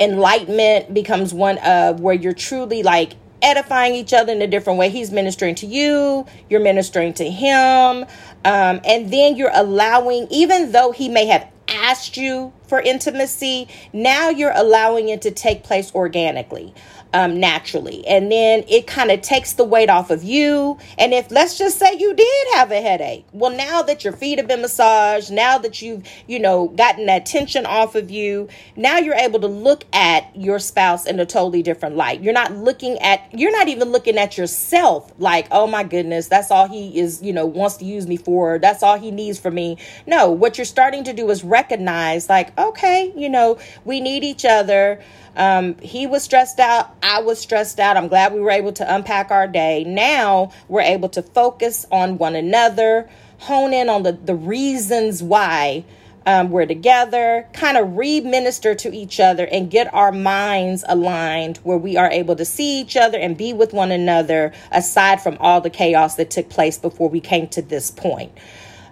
enlightenment 0.00 0.92
becomes 0.92 1.34
one 1.34 1.58
of 1.58 2.00
where 2.00 2.14
you're 2.14 2.32
truly 2.32 2.82
like 2.82 3.14
edifying 3.42 3.94
each 3.94 4.12
other 4.12 4.32
in 4.32 4.42
a 4.42 4.46
different 4.46 4.78
way. 4.78 4.88
He's 4.88 5.10
ministering 5.10 5.54
to 5.56 5.66
you, 5.66 6.26
you're 6.48 6.60
ministering 6.60 7.14
to 7.14 7.28
him. 7.28 8.04
Um, 8.44 8.80
and 8.84 9.12
then 9.12 9.36
you're 9.36 9.50
allowing, 9.54 10.26
even 10.30 10.72
though 10.72 10.92
he 10.92 11.08
may 11.08 11.26
have 11.26 11.48
asked 11.68 12.16
you 12.16 12.52
for 12.66 12.80
intimacy, 12.80 13.68
now 13.92 14.28
you're 14.30 14.52
allowing 14.54 15.08
it 15.08 15.22
to 15.22 15.30
take 15.30 15.62
place 15.62 15.94
organically 15.94 16.74
um, 17.12 17.40
naturally. 17.40 18.06
And 18.06 18.30
then 18.30 18.64
it 18.68 18.86
kind 18.86 19.10
of 19.10 19.22
takes 19.22 19.54
the 19.54 19.64
weight 19.64 19.90
off 19.90 20.10
of 20.10 20.22
you. 20.22 20.78
And 20.98 21.12
if, 21.14 21.30
let's 21.30 21.56
just 21.56 21.78
say 21.78 21.94
you 21.98 22.14
did 22.14 22.46
have 22.54 22.70
a 22.70 22.80
headache, 22.80 23.24
well, 23.32 23.50
now 23.50 23.82
that 23.82 24.04
your 24.04 24.12
feet 24.12 24.38
have 24.38 24.48
been 24.48 24.60
massaged, 24.60 25.30
now 25.30 25.58
that 25.58 25.80
you've, 25.80 26.06
you 26.26 26.38
know, 26.38 26.68
gotten 26.68 27.06
that 27.06 27.26
tension 27.26 27.66
off 27.66 27.94
of 27.94 28.10
you, 28.10 28.48
now 28.76 28.98
you're 28.98 29.14
able 29.14 29.40
to 29.40 29.46
look 29.46 29.84
at 29.92 30.34
your 30.36 30.58
spouse 30.58 31.06
in 31.06 31.18
a 31.20 31.26
totally 31.26 31.62
different 31.62 31.96
light. 31.96 32.22
You're 32.22 32.34
not 32.34 32.52
looking 32.52 32.98
at, 32.98 33.22
you're 33.32 33.52
not 33.52 33.68
even 33.68 33.90
looking 33.90 34.18
at 34.18 34.36
yourself 34.36 35.12
like, 35.18 35.48
oh 35.50 35.66
my 35.66 35.84
goodness, 35.84 36.28
that's 36.28 36.50
all 36.50 36.68
he 36.68 36.98
is, 36.98 37.22
you 37.22 37.32
know, 37.32 37.46
wants 37.46 37.78
to 37.78 37.84
use 37.84 38.06
me 38.06 38.16
for. 38.16 38.58
That's 38.58 38.82
all 38.82 38.98
he 38.98 39.10
needs 39.10 39.38
from 39.38 39.54
me. 39.54 39.78
No, 40.06 40.30
what 40.30 40.58
you're 40.58 40.64
starting 40.64 41.04
to 41.04 41.12
do 41.12 41.30
is 41.30 41.42
recognize, 41.42 42.28
like, 42.28 42.58
okay, 42.58 43.12
you 43.16 43.28
know, 43.28 43.58
we 43.84 44.00
need 44.00 44.24
each 44.24 44.44
other. 44.44 45.00
Um, 45.38 45.78
he 45.78 46.06
was 46.06 46.24
stressed 46.24 46.58
out. 46.58 46.94
I 47.02 47.20
was 47.20 47.38
stressed 47.38 47.78
out. 47.78 47.96
I'm 47.96 48.08
glad 48.08 48.34
we 48.34 48.40
were 48.40 48.50
able 48.50 48.72
to 48.72 48.94
unpack 48.94 49.30
our 49.30 49.46
day. 49.46 49.84
Now 49.84 50.52
we're 50.66 50.80
able 50.82 51.08
to 51.10 51.22
focus 51.22 51.86
on 51.92 52.18
one 52.18 52.34
another, 52.34 53.08
hone 53.38 53.72
in 53.72 53.88
on 53.88 54.02
the, 54.02 54.12
the 54.12 54.34
reasons 54.34 55.22
why 55.22 55.84
um, 56.26 56.50
we're 56.50 56.66
together, 56.66 57.48
kind 57.52 57.78
of 57.78 57.96
re 57.96 58.20
minister 58.20 58.74
to 58.74 58.92
each 58.92 59.20
other 59.20 59.46
and 59.46 59.70
get 59.70 59.92
our 59.94 60.12
minds 60.12 60.84
aligned 60.88 61.58
where 61.58 61.78
we 61.78 61.96
are 61.96 62.10
able 62.10 62.36
to 62.36 62.44
see 62.44 62.80
each 62.80 62.96
other 62.96 63.16
and 63.16 63.36
be 63.36 63.52
with 63.52 63.72
one 63.72 63.92
another 63.92 64.52
aside 64.72 65.22
from 65.22 65.38
all 65.40 65.60
the 65.60 65.70
chaos 65.70 66.16
that 66.16 66.30
took 66.30 66.50
place 66.50 66.76
before 66.76 67.08
we 67.08 67.20
came 67.20 67.46
to 67.48 67.62
this 67.62 67.92
point. 67.92 68.32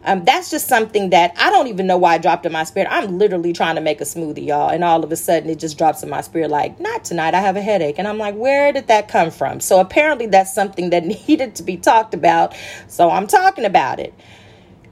Um, 0.07 0.25
that's 0.25 0.51
just 0.51 0.69
something 0.69 1.11
that 1.11 1.35
I 1.37 1.51
don't 1.51 1.67
even 1.67 1.87
know 1.89 1.99
why 1.99 2.15
I 2.15 2.19
dropped 2.19 2.47
in 2.47 2.53
my 2.53 2.65
spirit. 2.65 2.89
I'm 2.91 3.19
literally 3.19 3.53
trying 3.53 3.75
to 3.75 3.83
make 3.83 4.01
a 4.01 4.05
smoothie, 4.05 4.47
y'all, 4.47 4.71
and 4.71 4.85
all 4.85 5.05
of 5.05 5.13
a 5.13 5.17
sudden 5.17 5.51
it 5.51 5.59
just 5.59 5.79
drops 5.79 6.03
in 6.05 6.11
my 6.11 6.23
spirit 6.23 6.51
like, 6.51 6.81
not 6.81 7.05
tonight, 7.05 7.35
I 7.35 7.41
have 7.41 7.57
a 7.57 7.63
headache. 7.63 7.97
And 7.99 8.09
I'm 8.09 8.19
like, 8.19 8.37
where 8.37 8.73
did 8.73 8.87
that 8.89 9.09
come 9.09 9.33
from? 9.33 9.61
So 9.61 9.81
apparently 9.81 10.27
that's 10.27 10.55
something 10.55 10.91
that 10.91 11.05
needed 11.29 11.57
to 11.57 11.65
be 11.65 11.77
talked 11.77 12.15
about. 12.15 12.55
So 12.89 13.11
I'm 13.11 13.27
talking 13.27 13.65
about 13.65 14.01
it. 14.01 14.15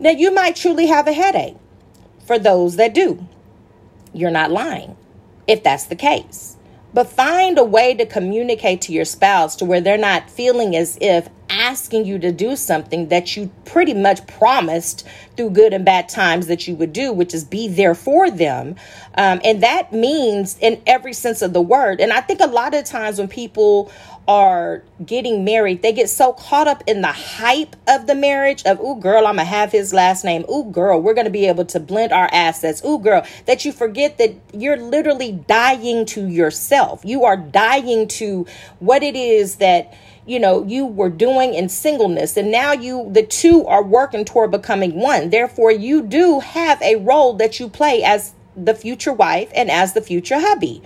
Now, 0.01 0.11
you 0.11 0.35
might 0.35 0.57
truly 0.57 0.87
have 0.89 1.07
a 1.07 1.13
headache 1.13 1.57
for 2.27 2.39
those 2.39 2.77
that 2.77 2.95
do. 2.95 3.27
You're 4.13 4.33
not 4.33 4.51
lying 4.51 4.97
if 5.47 5.63
that's 5.63 5.87
the 5.87 5.97
case. 5.97 6.54
But 6.95 7.09
find 7.09 7.59
a 7.59 7.65
way 7.65 7.95
to 7.95 8.07
communicate 8.07 8.81
to 8.83 8.93
your 8.93 9.05
spouse 9.05 9.57
to 9.57 9.65
where 9.65 9.81
they're 9.81 9.99
not 9.99 10.31
feeling 10.31 10.77
as 10.77 10.97
if 11.01 11.29
asking 11.51 12.05
you 12.05 12.19
to 12.19 12.33
do 12.33 12.57
something 12.57 13.09
that 13.09 13.37
you 13.37 13.51
pretty 13.65 13.95
much 13.95 14.27
promised 14.27 15.07
through 15.37 15.51
good 15.51 15.73
and 15.73 15.85
bad 15.85 16.09
times 16.09 16.47
that 16.47 16.67
you 16.67 16.75
would 16.75 16.93
do, 16.93 17.13
which 17.13 17.35
is 17.35 17.45
be 17.45 17.69
there 17.69 17.95
for 17.95 18.31
them. 18.31 18.77
Um, 19.17 19.41
and 19.45 19.63
that 19.63 19.93
means 19.93 20.57
in 20.61 20.81
every 20.87 21.13
sense 21.13 21.43
of 21.43 21.53
the 21.53 21.61
word. 21.61 22.01
And 22.01 22.13
I 22.13 22.21
think 22.21 22.41
a 22.41 22.47
lot 22.47 22.75
of 22.75 22.85
times 22.85 23.19
when 23.19 23.29
people 23.29 23.93
are 24.27 24.83
getting 25.05 25.45
married, 25.45 25.83
they 25.83 25.93
get 25.93 26.09
so 26.09 26.33
caught 26.33 26.67
up 26.67 26.83
in 26.87 27.03
the 27.03 27.13
hype 27.13 27.77
of 27.87 28.07
the 28.07 28.15
marriage 28.15 28.65
of, 28.65 28.81
ooh, 28.81 28.99
girl, 28.99 29.27
I'm 29.27 29.37
gonna 29.37 29.45
have 29.45 29.73
his 29.73 29.93
last 29.93 30.25
name. 30.25 30.45
Ooh, 30.51 30.65
girl, 30.71 31.01
we're 31.01 31.15
gonna 31.15 31.31
be 31.31 31.47
able 31.47 31.65
to 31.67 31.81
blend 31.81 32.13
our 32.13 32.29
assets. 32.33 32.83
Ooh, 32.85 32.99
girl, 32.99 33.27
that 33.47 33.65
you 33.65 33.73
forget 33.73 34.19
that 34.19 34.35
you're 34.53 34.77
literally 34.77 35.33
dying 35.33 36.07
to 36.07 36.27
yourself. 36.27 37.03
You 37.05 37.25
are 37.25 37.37
dying 37.37 38.09
to 38.09 38.47
what 38.79 39.03
it 39.03 39.17
is 39.17 39.57
that 39.57 39.95
you 40.27 40.41
know 40.41 40.65
you 40.65 40.87
were 40.87 41.11
doing 41.11 41.55
in 41.55 41.69
singleness 41.69 42.37
and 42.37 42.51
now 42.51 42.73
you 42.73 43.09
the 43.13 43.23
two 43.23 43.67
are 43.67 43.83
working 43.83 44.25
toward 44.25 44.51
becoming 44.51 44.95
one 44.95 45.31
therefore 45.31 45.71
you 45.71 46.03
do 46.03 46.41
have 46.41 46.81
a 46.81 46.97
role 46.97 47.35
that 47.35 47.61
you 47.61 47.69
play 47.69 48.03
as 48.03 48.33
the 48.57 48.75
future 48.75 49.13
wife 49.13 49.51
and 49.55 49.71
as 49.71 49.93
the 49.93 50.01
future 50.01 50.39
hubby 50.39 50.83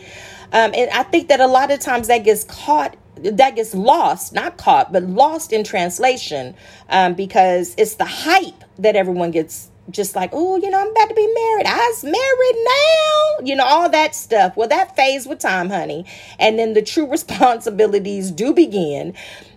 um, 0.52 0.72
and 0.74 0.90
i 0.90 1.02
think 1.04 1.28
that 1.28 1.40
a 1.40 1.46
lot 1.46 1.70
of 1.70 1.78
times 1.78 2.08
that 2.08 2.24
gets 2.24 2.44
caught 2.44 2.96
that 3.22 3.56
gets 3.56 3.74
lost, 3.74 4.32
not 4.32 4.56
caught, 4.56 4.92
but 4.92 5.02
lost 5.02 5.52
in 5.52 5.64
translation 5.64 6.54
um, 6.88 7.14
because 7.14 7.74
it's 7.76 7.96
the 7.96 8.04
hype 8.04 8.64
that 8.78 8.96
everyone 8.96 9.30
gets 9.30 9.70
just 9.90 10.14
like, 10.14 10.30
oh, 10.32 10.56
you 10.56 10.70
know, 10.70 10.80
I'm 10.80 10.90
about 10.90 11.08
to 11.08 11.14
be 11.14 11.26
married. 11.34 11.66
I's 11.66 12.04
married 12.04 12.64
now. 12.64 13.46
You 13.46 13.56
know, 13.56 13.64
all 13.64 13.88
that 13.90 14.14
stuff. 14.14 14.56
Well, 14.56 14.68
that 14.68 14.96
phase 14.96 15.26
with 15.26 15.38
time, 15.38 15.70
honey. 15.70 16.04
And 16.38 16.58
then 16.58 16.74
the 16.74 16.82
true 16.82 17.06
responsibilities 17.10 18.30
do 18.30 18.52
begin. 18.52 19.14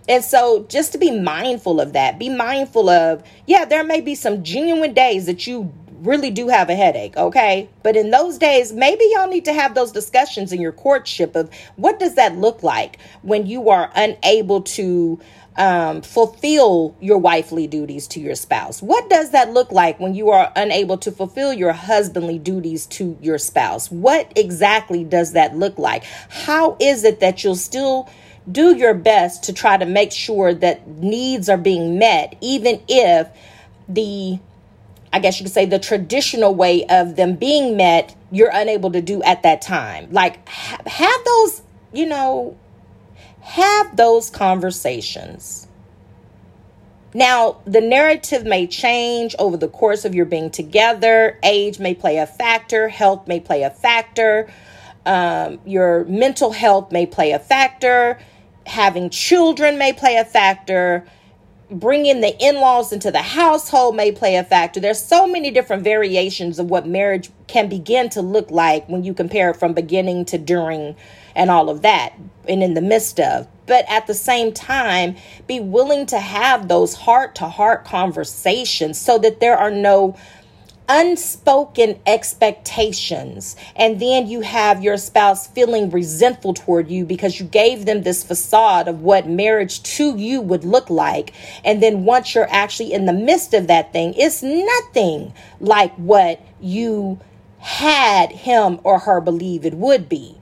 And 0.08 0.24
so 0.24 0.64
just 0.68 0.92
to 0.92 0.98
be 0.98 1.10
mindful 1.20 1.80
of 1.80 1.92
that, 1.92 2.18
be 2.18 2.28
mindful 2.28 2.88
of, 2.88 3.22
yeah, 3.46 3.64
there 3.64 3.84
may 3.84 4.00
be 4.00 4.14
some 4.14 4.42
genuine 4.42 4.94
days 4.94 5.26
that 5.26 5.46
you 5.46 5.72
really 6.02 6.30
do 6.30 6.48
have 6.48 6.68
a 6.68 6.74
headache, 6.74 7.16
okay? 7.16 7.68
But 7.82 7.96
in 7.96 8.10
those 8.10 8.38
days, 8.38 8.72
maybe 8.72 9.04
y'all 9.12 9.28
need 9.28 9.44
to 9.46 9.52
have 9.52 9.74
those 9.74 9.92
discussions 9.92 10.52
in 10.52 10.60
your 10.60 10.72
courtship 10.72 11.36
of 11.36 11.52
what 11.76 11.98
does 11.98 12.16
that 12.16 12.36
look 12.36 12.62
like 12.62 12.98
when 13.22 13.46
you 13.46 13.68
are 13.68 13.90
unable 13.94 14.62
to 14.62 15.20
um, 15.56 16.02
fulfill 16.02 16.96
your 17.00 17.18
wifely 17.18 17.66
duties 17.66 18.08
to 18.08 18.20
your 18.20 18.34
spouse? 18.34 18.82
What 18.82 19.08
does 19.10 19.30
that 19.30 19.52
look 19.52 19.70
like 19.70 20.00
when 20.00 20.14
you 20.14 20.30
are 20.30 20.52
unable 20.56 20.98
to 20.98 21.12
fulfill 21.12 21.52
your 21.52 21.72
husbandly 21.72 22.38
duties 22.38 22.86
to 22.86 23.16
your 23.20 23.38
spouse? 23.38 23.90
What 23.90 24.32
exactly 24.36 25.04
does 25.04 25.32
that 25.32 25.56
look 25.56 25.78
like? 25.78 26.04
How 26.30 26.76
is 26.80 27.04
it 27.04 27.20
that 27.20 27.44
you'll 27.44 27.54
still 27.54 28.10
do 28.50 28.74
your 28.74 28.94
best 28.94 29.44
to 29.44 29.52
try 29.52 29.76
to 29.76 29.86
make 29.86 30.10
sure 30.10 30.52
that 30.52 30.88
needs 30.88 31.48
are 31.48 31.58
being 31.58 31.98
met, 31.98 32.36
even 32.40 32.82
if 32.88 33.28
the 33.88 34.38
I 35.12 35.18
guess 35.18 35.38
you 35.38 35.44
could 35.44 35.52
say 35.52 35.66
the 35.66 35.78
traditional 35.78 36.54
way 36.54 36.86
of 36.86 37.16
them 37.16 37.36
being 37.36 37.76
met, 37.76 38.16
you're 38.30 38.50
unable 38.52 38.90
to 38.92 39.02
do 39.02 39.22
at 39.22 39.42
that 39.42 39.60
time. 39.60 40.08
Like, 40.10 40.48
ha- 40.48 40.80
have 40.86 41.24
those, 41.24 41.62
you 41.92 42.06
know, 42.06 42.56
have 43.42 43.96
those 43.96 44.30
conversations. 44.30 45.68
Now, 47.14 47.60
the 47.66 47.82
narrative 47.82 48.44
may 48.44 48.66
change 48.66 49.36
over 49.38 49.58
the 49.58 49.68
course 49.68 50.06
of 50.06 50.14
your 50.14 50.24
being 50.24 50.50
together. 50.50 51.38
Age 51.42 51.78
may 51.78 51.94
play 51.94 52.16
a 52.16 52.26
factor, 52.26 52.88
health 52.88 53.28
may 53.28 53.38
play 53.38 53.64
a 53.64 53.70
factor, 53.70 54.50
um, 55.04 55.60
your 55.66 56.04
mental 56.04 56.52
health 56.52 56.90
may 56.90 57.04
play 57.04 57.32
a 57.32 57.38
factor, 57.38 58.18
having 58.64 59.10
children 59.10 59.76
may 59.76 59.92
play 59.92 60.16
a 60.16 60.24
factor 60.24 61.04
bringing 61.72 62.20
the 62.20 62.36
in-laws 62.38 62.92
into 62.92 63.10
the 63.10 63.22
household 63.22 63.96
may 63.96 64.12
play 64.12 64.36
a 64.36 64.44
factor. 64.44 64.80
There's 64.80 65.02
so 65.02 65.26
many 65.26 65.50
different 65.50 65.82
variations 65.82 66.58
of 66.58 66.70
what 66.70 66.86
marriage 66.86 67.30
can 67.46 67.68
begin 67.68 68.08
to 68.10 68.22
look 68.22 68.50
like 68.50 68.88
when 68.88 69.04
you 69.04 69.14
compare 69.14 69.50
it 69.50 69.56
from 69.56 69.72
beginning 69.72 70.24
to 70.26 70.38
during 70.38 70.96
and 71.34 71.50
all 71.50 71.70
of 71.70 71.82
that 71.82 72.14
and 72.48 72.62
in 72.62 72.74
the 72.74 72.80
midst 72.80 73.18
of. 73.18 73.46
But 73.66 73.84
at 73.88 74.06
the 74.06 74.14
same 74.14 74.52
time 74.52 75.16
be 75.46 75.60
willing 75.60 76.06
to 76.06 76.18
have 76.18 76.68
those 76.68 76.94
heart 76.94 77.34
to 77.36 77.48
heart 77.48 77.84
conversations 77.84 79.00
so 79.00 79.18
that 79.18 79.40
there 79.40 79.56
are 79.56 79.70
no 79.70 80.16
unspoken 80.88 81.98
expectations 82.06 83.56
and 83.76 84.00
then 84.00 84.26
you 84.26 84.40
have 84.40 84.82
your 84.82 84.96
spouse 84.96 85.46
feeling 85.46 85.90
resentful 85.90 86.54
toward 86.54 86.90
you 86.90 87.04
because 87.04 87.38
you 87.38 87.46
gave 87.46 87.86
them 87.86 88.02
this 88.02 88.24
facade 88.24 88.88
of 88.88 89.00
what 89.00 89.26
marriage 89.26 89.82
to 89.82 90.16
you 90.16 90.40
would 90.40 90.64
look 90.64 90.90
like. 90.90 91.32
And 91.64 91.82
then 91.82 92.04
once 92.04 92.34
you're 92.34 92.50
actually 92.50 92.92
in 92.92 93.06
the 93.06 93.12
midst 93.12 93.54
of 93.54 93.66
that 93.68 93.92
thing 93.92 94.14
it's 94.16 94.42
nothing 94.42 95.32
like 95.60 95.94
what 95.94 96.40
you 96.60 97.20
had 97.58 98.32
him 98.32 98.80
or 98.82 98.98
her 98.98 99.20
believe 99.20 99.64
it 99.64 99.74
would 99.74 100.08
be 100.08 100.36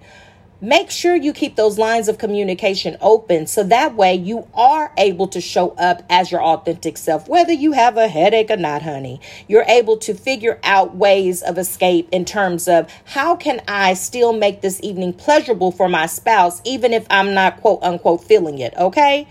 Make 0.62 0.90
sure 0.90 1.16
you 1.16 1.32
keep 1.32 1.56
those 1.56 1.78
lines 1.78 2.06
of 2.06 2.18
communication 2.18 2.98
open 3.00 3.46
so 3.46 3.62
that 3.62 3.94
way 3.94 4.14
you 4.14 4.46
are 4.52 4.92
able 4.98 5.26
to 5.28 5.40
show 5.40 5.70
up 5.70 6.02
as 6.10 6.30
your 6.30 6.42
authentic 6.42 6.98
self, 6.98 7.26
whether 7.30 7.52
you 7.52 7.72
have 7.72 7.96
a 7.96 8.08
headache 8.08 8.50
or 8.50 8.58
not, 8.58 8.82
honey. 8.82 9.22
You're 9.48 9.64
able 9.64 9.96
to 9.98 10.12
figure 10.12 10.60
out 10.62 10.94
ways 10.94 11.40
of 11.40 11.56
escape 11.56 12.10
in 12.12 12.26
terms 12.26 12.68
of 12.68 12.92
how 13.06 13.36
can 13.36 13.62
I 13.68 13.94
still 13.94 14.34
make 14.34 14.60
this 14.60 14.80
evening 14.82 15.14
pleasurable 15.14 15.72
for 15.72 15.88
my 15.88 16.04
spouse, 16.04 16.60
even 16.64 16.92
if 16.92 17.06
I'm 17.08 17.32
not 17.32 17.62
quote 17.62 17.82
unquote 17.82 18.22
feeling 18.22 18.58
it, 18.58 18.74
okay? 18.76 19.26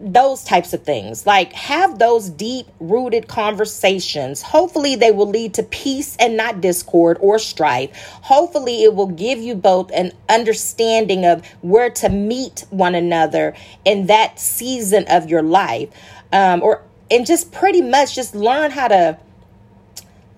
Those 0.00 0.44
types 0.44 0.72
of 0.72 0.82
things. 0.84 1.26
Like 1.26 1.52
have 1.52 1.98
those 1.98 2.30
deep 2.30 2.66
rooted 2.80 3.28
conversations. 3.28 4.42
Hopefully, 4.42 4.96
they 4.96 5.10
will 5.10 5.28
lead 5.28 5.54
to 5.54 5.62
peace 5.62 6.16
and 6.18 6.36
not 6.36 6.60
discord 6.60 7.18
or 7.20 7.38
strife. 7.38 7.96
Hopefully, 8.22 8.82
it 8.84 8.94
will 8.94 9.08
give 9.08 9.38
you 9.38 9.54
both 9.54 9.90
an 9.92 10.12
understanding 10.28 11.24
of 11.24 11.46
where 11.62 11.90
to 11.90 12.08
meet 12.08 12.64
one 12.70 12.94
another 12.94 13.54
in 13.84 14.06
that 14.06 14.38
season 14.38 15.04
of 15.08 15.28
your 15.28 15.42
life. 15.42 15.88
Um, 16.32 16.62
or 16.62 16.82
and 17.10 17.24
just 17.24 17.52
pretty 17.52 17.82
much 17.82 18.14
just 18.14 18.34
learn 18.34 18.70
how 18.70 18.88
to 18.88 19.18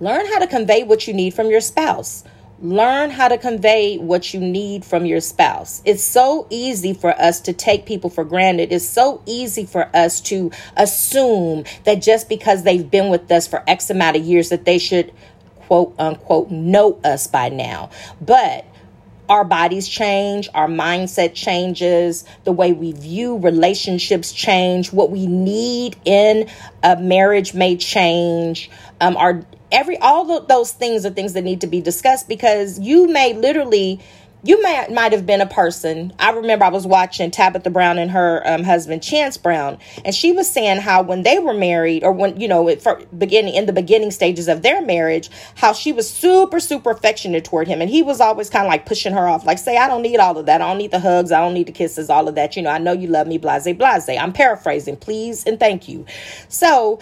learn 0.01 0.27
how 0.27 0.39
to 0.39 0.47
convey 0.47 0.83
what 0.83 1.09
you 1.09 1.15
need 1.15 1.35
from 1.35 1.51
your 1.51 1.61
spouse 1.61 2.25
Learn 2.61 3.11
how 3.11 3.29
to 3.29 3.39
convey 3.39 3.99
what 3.99 4.35
you 4.35 4.41
need 4.41 4.85
from 4.85 5.07
your 5.07 5.21
spouse. 5.21 5.81
It's 5.85 6.03
so 6.03 6.47
easy 6.51 6.93
for 6.93 7.11
us 7.11 7.41
to 7.43 7.53
take 7.53 7.87
people 7.87 8.11
for 8.11 8.25
granted. 8.25 8.73
It's 8.73 8.89
so 8.89 9.23
easy 9.27 9.65
for 9.65 9.89
us 9.95 10.21
to 10.23 10.51
assume 10.77 11.65
that 11.85 12.03
just 12.03 12.29
because 12.29 12.65
they've 12.65 12.91
been 12.91 13.11
with 13.11 13.31
us 13.31 13.47
for 13.47 13.63
X 13.69 13.91
amount 13.91 14.17
of 14.17 14.25
years 14.25 14.49
that 14.49 14.65
they 14.65 14.79
should 14.79 15.13
quote 15.69 15.95
unquote 16.01 16.51
know 16.51 16.99
us 17.05 17.29
by 17.29 17.49
now. 17.49 17.91
But 18.21 18.65
our 19.29 19.45
bodies 19.45 19.87
change, 19.87 20.49
our 20.55 20.69
mindset 20.69 21.35
changes, 21.35 22.25
the 22.45 22.53
way 22.53 22.73
we 22.73 22.93
view 22.93 23.37
relationships 23.39 24.33
change, 24.33 24.93
what 24.93 25.11
we 25.11 25.27
need 25.27 25.97
in 26.05 26.49
a 26.83 26.97
marriage 26.97 27.55
may 27.55 27.77
change. 27.77 28.71
Um, 29.01 29.17
our 29.17 29.45
every 29.73 29.99
all 29.99 30.31
of 30.31 30.49
those 30.49 30.73
things 30.73 31.05
are 31.05 31.11
things 31.11 31.33
that 31.35 31.43
need 31.43 31.61
to 31.61 31.67
be 31.67 31.81
discussed 31.81 32.29
because 32.29 32.79
you 32.79 33.09
may 33.09 33.35
literally 33.35 34.01
you 34.45 34.63
may 34.63 34.87
might 34.93 35.13
have 35.13 35.27
been 35.27 35.41
a 35.41 35.47
person. 35.47 36.13
I 36.19 36.31
remember 36.31 36.65
I 36.65 36.69
was 36.69 36.87
watching 36.87 37.31
Tabitha 37.31 37.71
Brown 37.71 37.99
and 37.99 38.11
her 38.11 38.43
um, 38.47 38.63
husband 38.63 39.03
Chance 39.03 39.37
Brown, 39.37 39.79
and 40.05 40.15
she 40.15 40.33
was 40.33 40.49
saying 40.49 40.81
how 40.81 41.03
when 41.03 41.23
they 41.23 41.39
were 41.39 41.55
married, 41.55 42.05
or 42.05 42.13
when 42.13 42.41
you 42.41 42.47
know, 42.47 42.75
for 42.77 43.03
beginning 43.17 43.55
in 43.55 43.67
the 43.67 43.73
beginning 43.73 44.11
stages 44.11 44.47
of 44.47 44.63
their 44.63 44.81
marriage, 44.81 45.29
how 45.57 45.73
she 45.73 45.93
was 45.93 46.09
super 46.09 46.61
super 46.61 46.91
affectionate 46.91 47.45
toward 47.45 47.67
him, 47.67 47.81
and 47.81 47.91
he 47.91 48.03
was 48.03 48.21
always 48.21 48.49
kind 48.49 48.65
of 48.65 48.71
like 48.71 48.87
pushing 48.87 49.13
her 49.13 49.27
off, 49.29 49.45
like 49.45 49.59
say, 49.59 49.77
I 49.77 49.89
don't 49.89 50.03
need 50.03 50.19
all 50.19 50.39
of 50.39 50.47
that, 50.47 50.63
I 50.63 50.69
don't 50.69 50.79
need 50.79 50.93
the 50.93 51.01
hugs, 51.01 51.33
I 51.33 51.41
don't 51.41 51.55
need 51.55 51.67
the 51.67 51.73
kisses, 51.73 52.09
all 52.09 52.29
of 52.29 52.37
that. 52.37 52.57
You 52.57 52.63
know, 52.63 52.71
I 52.71 52.79
know 52.79 52.93
you 52.93 53.09
love 53.09 53.27
me, 53.27 53.39
blase 53.39 53.65
blase. 53.77 54.09
I'm 54.09 54.33
paraphrasing, 54.33 54.97
please 54.97 55.45
and 55.45 55.59
thank 55.59 55.89
you. 55.89 56.07
So 56.49 57.01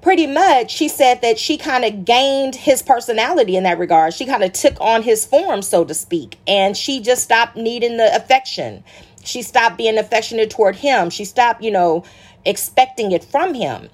pretty 0.00 0.26
much 0.26 0.70
she 0.70 0.88
said 0.88 1.22
that 1.22 1.38
she 1.38 1.56
kind 1.56 1.84
of 1.84 2.04
gained 2.04 2.54
his 2.54 2.82
personality 2.82 3.56
in 3.56 3.64
that 3.64 3.78
regard. 3.78 4.14
She 4.14 4.26
kind 4.26 4.44
of 4.44 4.52
took 4.52 4.80
on 4.80 5.02
his 5.02 5.24
form, 5.24 5.62
so 5.62 5.84
to 5.84 5.94
speak, 5.94 6.38
and 6.46 6.76
she 6.76 7.00
just 7.00 7.22
stopped 7.22 7.56
needing 7.56 7.96
the 7.96 8.14
affection. 8.14 8.84
She 9.24 9.42
stopped 9.42 9.76
being 9.76 9.98
affectionate 9.98 10.50
toward 10.50 10.76
him. 10.76 11.10
She 11.10 11.24
stopped, 11.24 11.62
you 11.62 11.70
know, 11.70 12.04
expecting 12.44 13.12
it 13.12 13.24
from 13.24 13.54
him. 13.54 13.90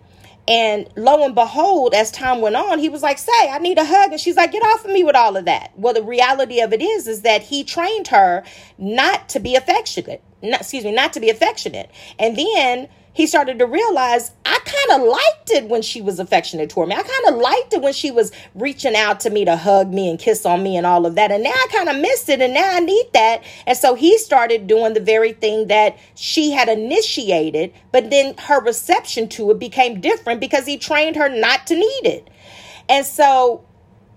And 0.46 0.88
lo 0.96 1.24
and 1.24 1.34
behold, 1.34 1.94
as 1.94 2.10
time 2.10 2.42
went 2.42 2.54
on, 2.54 2.78
he 2.78 2.90
was 2.90 3.02
like, 3.02 3.18
Say, 3.18 3.48
I 3.50 3.58
need 3.58 3.78
a 3.78 3.84
hug. 3.84 4.12
And 4.12 4.20
she's 4.20 4.36
like, 4.36 4.52
Get 4.52 4.62
off 4.62 4.84
of 4.84 4.90
me 4.90 5.02
with 5.02 5.16
all 5.16 5.36
of 5.36 5.46
that. 5.46 5.72
Well, 5.76 5.94
the 5.94 6.02
reality 6.02 6.60
of 6.60 6.72
it 6.72 6.82
is, 6.82 7.08
is 7.08 7.22
that 7.22 7.42
he 7.42 7.64
trained 7.64 8.08
her 8.08 8.44
not 8.76 9.28
to 9.30 9.40
be 9.40 9.56
affectionate. 9.56 10.22
Not, 10.42 10.60
excuse 10.60 10.84
me, 10.84 10.92
not 10.92 11.14
to 11.14 11.20
be 11.20 11.30
affectionate. 11.30 11.90
And 12.18 12.36
then 12.36 12.88
he 13.14 13.28
started 13.28 13.60
to 13.60 13.66
realize 13.66 14.32
I 14.44 14.58
kind 14.64 15.00
of 15.00 15.08
liked 15.08 15.50
it 15.50 15.68
when 15.68 15.82
she 15.82 16.02
was 16.02 16.18
affectionate 16.18 16.68
toward 16.68 16.88
me. 16.88 16.96
I 16.96 17.02
kind 17.02 17.34
of 17.34 17.40
liked 17.40 17.72
it 17.72 17.80
when 17.80 17.92
she 17.92 18.10
was 18.10 18.32
reaching 18.56 18.96
out 18.96 19.20
to 19.20 19.30
me 19.30 19.44
to 19.44 19.56
hug 19.56 19.94
me 19.94 20.10
and 20.10 20.18
kiss 20.18 20.44
on 20.44 20.64
me 20.64 20.76
and 20.76 20.84
all 20.84 21.06
of 21.06 21.14
that. 21.14 21.30
And 21.30 21.44
now 21.44 21.50
I 21.50 21.66
kind 21.70 21.88
of 21.88 21.96
missed 21.96 22.28
it 22.28 22.42
and 22.42 22.52
now 22.52 22.76
I 22.76 22.80
need 22.80 23.06
that. 23.12 23.44
And 23.68 23.78
so 23.78 23.94
he 23.94 24.18
started 24.18 24.66
doing 24.66 24.94
the 24.94 25.00
very 25.00 25.32
thing 25.32 25.68
that 25.68 25.96
she 26.16 26.50
had 26.50 26.68
initiated, 26.68 27.72
but 27.92 28.10
then 28.10 28.34
her 28.36 28.60
reception 28.60 29.28
to 29.30 29.52
it 29.52 29.60
became 29.60 30.00
different 30.00 30.40
because 30.40 30.66
he 30.66 30.76
trained 30.76 31.14
her 31.14 31.28
not 31.28 31.68
to 31.68 31.76
need 31.76 32.02
it. 32.04 32.28
And 32.88 33.06
so 33.06 33.64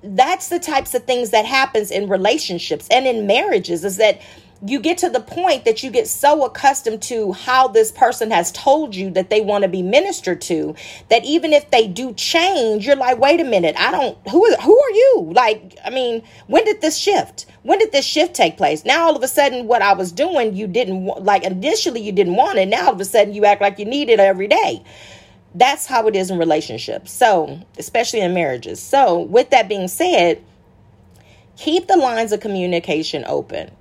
that's 0.01 0.50
the 0.50 0.60
types 0.60 0.96
of 0.96 1.04
things 1.04 1.30
that 1.30 1.46
happens 1.46 1.92
in 1.92 2.10
relationships 2.10 2.88
and 2.89 3.06
in 3.06 3.27
marriages 3.27 3.84
is 3.84 3.98
that 3.98 4.22
you 4.65 4.79
get 4.79 4.97
to 4.99 5.09
the 5.09 5.19
point 5.19 5.65
that 5.65 5.83
you 5.83 5.91
get 5.91 6.07
so 6.07 6.43
accustomed 6.45 7.01
to 7.03 7.31
how 7.33 7.67
this 7.67 7.91
person 7.91 8.31
has 8.31 8.51
told 8.51 8.95
you 8.95 9.11
that 9.11 9.29
they 9.29 9.41
want 9.41 9.63
to 9.63 9.67
be 9.67 9.81
ministered 9.81 10.41
to 10.41 10.75
that 11.09 11.23
even 11.23 11.53
if 11.53 11.69
they 11.69 11.87
do 11.87 12.13
change 12.13 12.85
you're 12.85 12.95
like 12.95 13.19
wait 13.19 13.39
a 13.39 13.43
minute 13.43 13.75
i 13.77 13.91
don't 13.91 14.17
who 14.29 14.45
is 14.45 14.55
who 14.63 14.77
are 14.79 14.91
you? 14.91 15.31
Like 15.33 15.77
i 15.85 15.89
mean 15.89 16.23
when 16.47 16.65
did 16.65 16.81
this 16.81 16.97
shift? 16.97 17.45
When 17.63 17.79
did 17.79 17.91
this 17.91 18.05
shift 18.05 18.33
take 18.33 18.57
place? 18.57 18.85
Now 18.85 19.05
all 19.05 19.15
of 19.15 19.23
a 19.23 19.27
sudden 19.27 19.67
what 19.67 19.81
i 19.81 19.93
was 19.93 20.11
doing 20.11 20.55
you 20.55 20.67
didn't 20.67 21.05
like 21.23 21.43
initially 21.43 22.01
you 22.01 22.11
didn't 22.11 22.35
want 22.35 22.57
it. 22.57 22.67
Now 22.67 22.87
all 22.87 22.93
of 22.93 23.01
a 23.01 23.05
sudden 23.05 23.33
you 23.33 23.45
act 23.45 23.61
like 23.61 23.79
you 23.79 23.85
need 23.85 24.09
it 24.09 24.19
every 24.19 24.47
day. 24.47 24.83
That's 25.53 25.85
how 25.85 26.07
it 26.07 26.15
is 26.15 26.29
in 26.29 26.37
relationships. 26.37 27.11
So 27.11 27.59
especially 27.77 28.21
in 28.21 28.33
marriages. 28.33 28.81
So 28.81 29.19
with 29.19 29.49
that 29.51 29.69
being 29.69 29.87
said 29.87 30.43
keep 31.57 31.87
the 31.87 31.97
lines 31.97 32.31
of 32.31 32.39
communication 32.39 33.23
open 33.27 33.71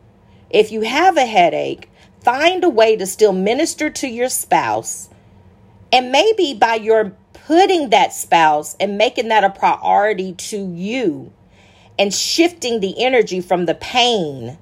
if 0.51 0.71
you 0.71 0.83
have 0.83 1.17
a 1.17 1.27
headache, 1.27 1.91
find 2.23 2.65
a 2.65 2.69
way 2.69 2.97
to 2.97 3.07
still 3.07 3.33
minister 3.33 3.91
to 3.91 4.09
your 4.09 4.29
spouse. 4.29 5.09
And 5.93 6.11
maybe 6.11 6.55
by 6.55 6.75
your 6.75 7.13
putting 7.47 7.91
that 7.91 8.13
spouse 8.13 8.77
and 8.81 8.99
making 8.99 9.29
that 9.29 9.45
a 9.45 9.51
priority 9.51 10.33
to 10.33 10.73
you 10.75 11.33
and 11.99 12.13
shifting 12.13 12.81
the 12.81 13.03
energy 13.03 13.41
from 13.41 13.67
the 13.67 13.75
pain 13.75 14.59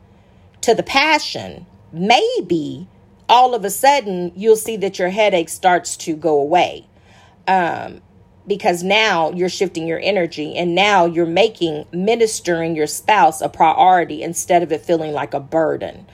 to 0.61 0.75
the 0.75 0.83
passion, 0.83 1.67
maybe 1.93 2.87
all 3.29 3.55
of 3.55 3.65
a 3.65 3.71
sudden 3.71 4.33
you'll 4.37 4.57
see 4.57 4.77
that 4.77 4.99
your 4.99 5.09
headache 5.09 5.49
starts 5.49 5.97
to 5.97 6.15
go 6.15 6.39
away. 6.39 6.87
Um, 7.49 8.03
because 8.47 8.83
now 8.83 9.31
you're 9.33 9.49
shifting 9.49 9.87
your 9.87 10.01
energy 10.03 10.57
and 10.57 10.75
now 10.75 11.07
you're 11.07 11.27
making 11.27 11.87
ministering 11.93 12.77
your 12.77 12.87
spouse 12.87 13.41
a 13.41 13.49
priority 13.49 14.23
instead 14.23 14.63
of 14.63 14.73
it 14.73 14.83
feeling 14.83 15.13
like 15.13 15.35
a 15.35 15.41
burden. 15.41 16.07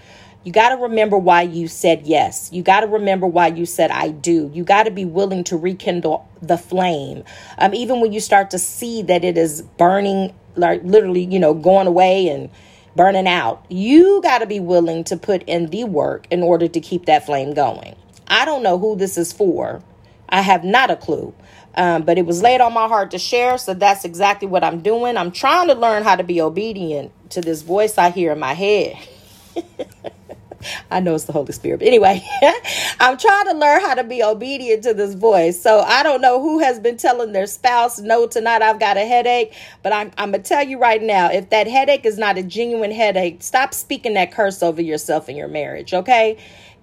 You 0.45 0.53
got 0.53 0.71
to 0.71 0.77
remember 0.77 1.19
why 1.19 1.43
you 1.43 1.69
said 1.69 2.03
yes. 2.07 2.49
You 2.51 2.63
got 2.63 2.81
to 2.81 2.87
remember 2.87 3.27
why 3.27 3.49
you 3.49 3.67
said 3.67 3.91
I 3.91 4.09
do. 4.09 4.51
You 4.55 4.65
got 4.65 4.85
to 4.85 4.91
be 4.91 5.05
willing 5.05 5.45
to 5.45 5.57
rekindle 5.57 6.27
the 6.41 6.57
flame. 6.57 7.25
Um, 7.59 7.75
even 7.75 8.01
when 8.01 8.13
you 8.13 8.21
start 8.21 8.51
to 8.53 8.59
see 8.59 9.03
that 9.03 9.23
it 9.23 9.37
is 9.37 9.61
burning, 9.77 10.33
like 10.57 10.83
literally, 10.83 11.25
you 11.25 11.39
know, 11.39 11.53
going 11.53 11.87
away 11.87 12.29
and 12.29 12.49
burning 12.97 13.29
out, 13.29 13.67
you 13.69 14.23
got 14.23 14.39
to 14.39 14.47
be 14.47 14.61
willing 14.61 15.05
to 15.05 15.17
put 15.17 15.43
in 15.43 15.67
the 15.67 15.85
work 15.85 16.27
in 16.31 16.43
order 16.43 16.69
to 16.69 16.81
keep 16.81 17.05
that 17.05 17.27
flame 17.27 17.53
going. 17.53 17.95
I 18.29 18.47
don't 18.47 18.63
know 18.63 18.79
who 18.79 18.97
this 18.97 19.19
is 19.19 19.35
for. 19.35 19.83
I 20.31 20.41
have 20.41 20.65
not 20.65 20.91
a 20.91 20.97
clue. 20.97 21.35
Um, 21.75 22.03
but 22.03 22.19
it 22.19 22.27
was 22.27 22.43
laid 22.43 22.61
on 22.61 22.73
my 22.73 22.89
heart 22.89 23.13
to 23.13 23.19
share, 23.19 23.57
so 23.57 23.75
that's 23.75 24.05
exactly 24.05 24.49
what 24.49 24.65
I'm 24.65 24.81
doing. 24.81 25.17
I'm 25.17 25.31
trying 25.31 25.69
to 25.69 25.75
learn 25.75 26.03
how 26.03 26.17
to 26.17 26.25
be 26.25 26.41
obedient 26.41 27.13
to 27.31 27.41
this 27.41 27.63
voice 27.63 27.97
I 27.97 28.11
hear 28.11 28.33
in 28.33 28.39
my 28.41 28.55
head. 28.55 28.97
I 30.91 31.01
know 31.01 31.15
it's 31.15 31.25
the 31.25 31.33
Holy 31.33 31.53
Spirit. 31.53 31.79
But 31.79 31.89
anyway, 31.89 32.23
I'm 33.01 33.17
trying 33.17 33.47
to 33.47 33.55
learn 33.55 33.81
how 33.81 33.95
to 33.95 34.05
be 34.05 34.23
obedient 34.23 34.83
to 34.85 34.95
this 34.95 35.15
voice. 35.15 35.61
So 35.61 35.81
I 35.81 36.03
don't 36.03 36.21
know 36.21 36.41
who 36.41 36.59
has 36.59 36.79
been 36.79 36.97
telling 36.97 37.33
their 37.33 37.47
spouse, 37.47 37.99
no, 37.99 38.27
tonight 38.27 38.63
I've 38.63 38.81
got 38.81 38.97
a 38.97 39.07
headache. 39.07 39.55
But 39.83 39.93
I'm, 39.93 40.11
I'm 40.19 40.33
going 40.33 40.43
to 40.43 40.49
tell 40.49 40.67
you 40.67 40.79
right 40.79 41.03
now 41.03 41.31
if 41.31 41.51
that 41.51 41.67
headache 41.67 42.05
is 42.05 42.19
not 42.19 42.39
a 42.39 42.43
genuine 42.43 42.93
headache, 42.93 43.43
stop 43.43 43.75
speaking 43.75 44.15
that 44.15 44.33
curse 44.33 44.63
over 44.63 44.83
yourself 44.83 45.29
in 45.29 45.37
your 45.37 45.49
marriage, 45.49 45.95
okay? 45.95 46.37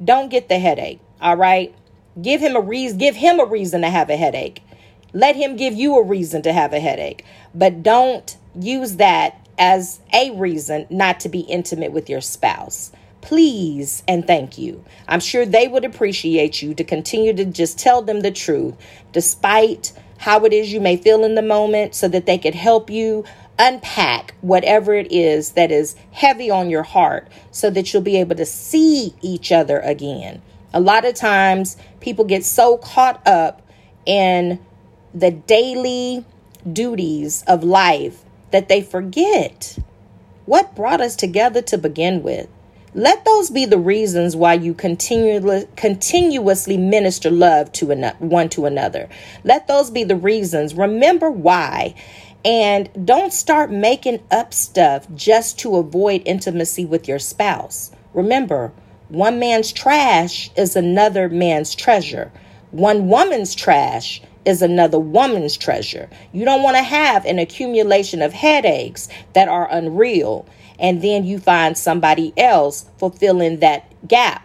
Don't 0.03 0.29
get 0.29 0.49
the 0.49 0.59
headache, 0.59 0.99
all 1.21 1.37
right? 1.37 1.73
Give 2.21 2.41
him 2.41 2.55
a 2.55 2.61
reason, 2.61 2.97
give 2.97 3.15
him 3.15 3.39
a 3.39 3.45
reason 3.45 3.81
to 3.81 3.89
have 3.89 4.09
a 4.09 4.17
headache. 4.17 4.61
Let 5.17 5.35
him 5.35 5.55
give 5.55 5.73
you 5.73 5.97
a 5.97 6.03
reason 6.03 6.43
to 6.43 6.53
have 6.53 6.73
a 6.73 6.79
headache, 6.79 7.25
but 7.55 7.81
don't 7.81 8.37
use 8.53 8.97
that 8.97 9.47
as 9.57 9.99
a 10.13 10.29
reason 10.29 10.85
not 10.91 11.19
to 11.21 11.29
be 11.29 11.39
intimate 11.39 11.91
with 11.91 12.07
your 12.07 12.21
spouse. 12.21 12.91
Please 13.21 14.03
and 14.07 14.27
thank 14.27 14.59
you. 14.59 14.85
I'm 15.07 15.19
sure 15.19 15.43
they 15.43 15.67
would 15.67 15.85
appreciate 15.85 16.61
you 16.61 16.75
to 16.75 16.83
continue 16.83 17.33
to 17.33 17.45
just 17.45 17.79
tell 17.79 18.03
them 18.03 18.19
the 18.19 18.29
truth, 18.29 18.75
despite 19.11 19.91
how 20.19 20.45
it 20.45 20.53
is 20.53 20.71
you 20.71 20.79
may 20.79 20.97
feel 20.97 21.23
in 21.23 21.33
the 21.33 21.41
moment, 21.41 21.95
so 21.95 22.07
that 22.09 22.27
they 22.27 22.37
could 22.37 22.53
help 22.53 22.91
you 22.91 23.25
unpack 23.57 24.35
whatever 24.41 24.93
it 24.93 25.11
is 25.11 25.53
that 25.53 25.71
is 25.71 25.95
heavy 26.11 26.51
on 26.51 26.69
your 26.69 26.83
heart 26.83 27.27
so 27.49 27.71
that 27.71 27.91
you'll 27.91 28.03
be 28.03 28.17
able 28.17 28.35
to 28.35 28.45
see 28.45 29.15
each 29.23 29.51
other 29.51 29.79
again. 29.79 30.43
A 30.75 30.79
lot 30.79 31.05
of 31.05 31.15
times 31.15 31.75
people 32.01 32.23
get 32.23 32.45
so 32.45 32.77
caught 32.77 33.25
up 33.27 33.63
in 34.05 34.59
the 35.17 35.31
daily 35.31 36.23
duties 36.71 37.43
of 37.47 37.63
life 37.63 38.23
that 38.51 38.69
they 38.69 38.81
forget 38.81 39.77
what 40.45 40.75
brought 40.75 41.01
us 41.01 41.15
together 41.15 41.61
to 41.61 41.77
begin 41.77 42.21
with. 42.21 42.47
Let 42.93 43.25
those 43.25 43.49
be 43.49 43.65
the 43.65 43.79
reasons 43.79 44.35
why 44.35 44.53
you 44.53 44.73
continually, 44.73 45.65
continuously 45.75 46.77
minister 46.77 47.29
love 47.29 47.71
to 47.73 47.87
one 48.19 48.49
to 48.49 48.65
another. 48.65 49.09
Let 49.43 49.67
those 49.67 49.91
be 49.91 50.03
the 50.03 50.15
reasons. 50.15 50.73
Remember 50.73 51.29
why. 51.29 51.95
And 52.45 52.89
don't 53.05 53.33
start 53.33 53.71
making 53.71 54.23
up 54.31 54.53
stuff 54.53 55.07
just 55.15 55.59
to 55.59 55.75
avoid 55.77 56.21
intimacy 56.25 56.85
with 56.85 57.07
your 57.07 57.19
spouse. 57.19 57.91
Remember, 58.13 58.71
one 59.09 59.39
man's 59.39 59.71
trash 59.71 60.49
is 60.55 60.75
another 60.75 61.27
man's 61.27 61.75
treasure. 61.75 62.31
One 62.71 63.07
woman's 63.09 63.53
trash 63.53 64.21
is 64.45 64.61
another 64.61 64.99
woman's 64.99 65.57
treasure. 65.57 66.09
You 66.33 66.45
don't 66.45 66.63
want 66.63 66.77
to 66.77 66.83
have 66.83 67.25
an 67.25 67.39
accumulation 67.39 68.21
of 68.21 68.33
headaches 68.33 69.09
that 69.33 69.47
are 69.47 69.67
unreal, 69.69 70.47
and 70.79 71.01
then 71.01 71.25
you 71.25 71.39
find 71.39 71.77
somebody 71.77 72.33
else 72.37 72.85
fulfilling 72.97 73.59
that 73.59 73.91
gap. 74.07 74.43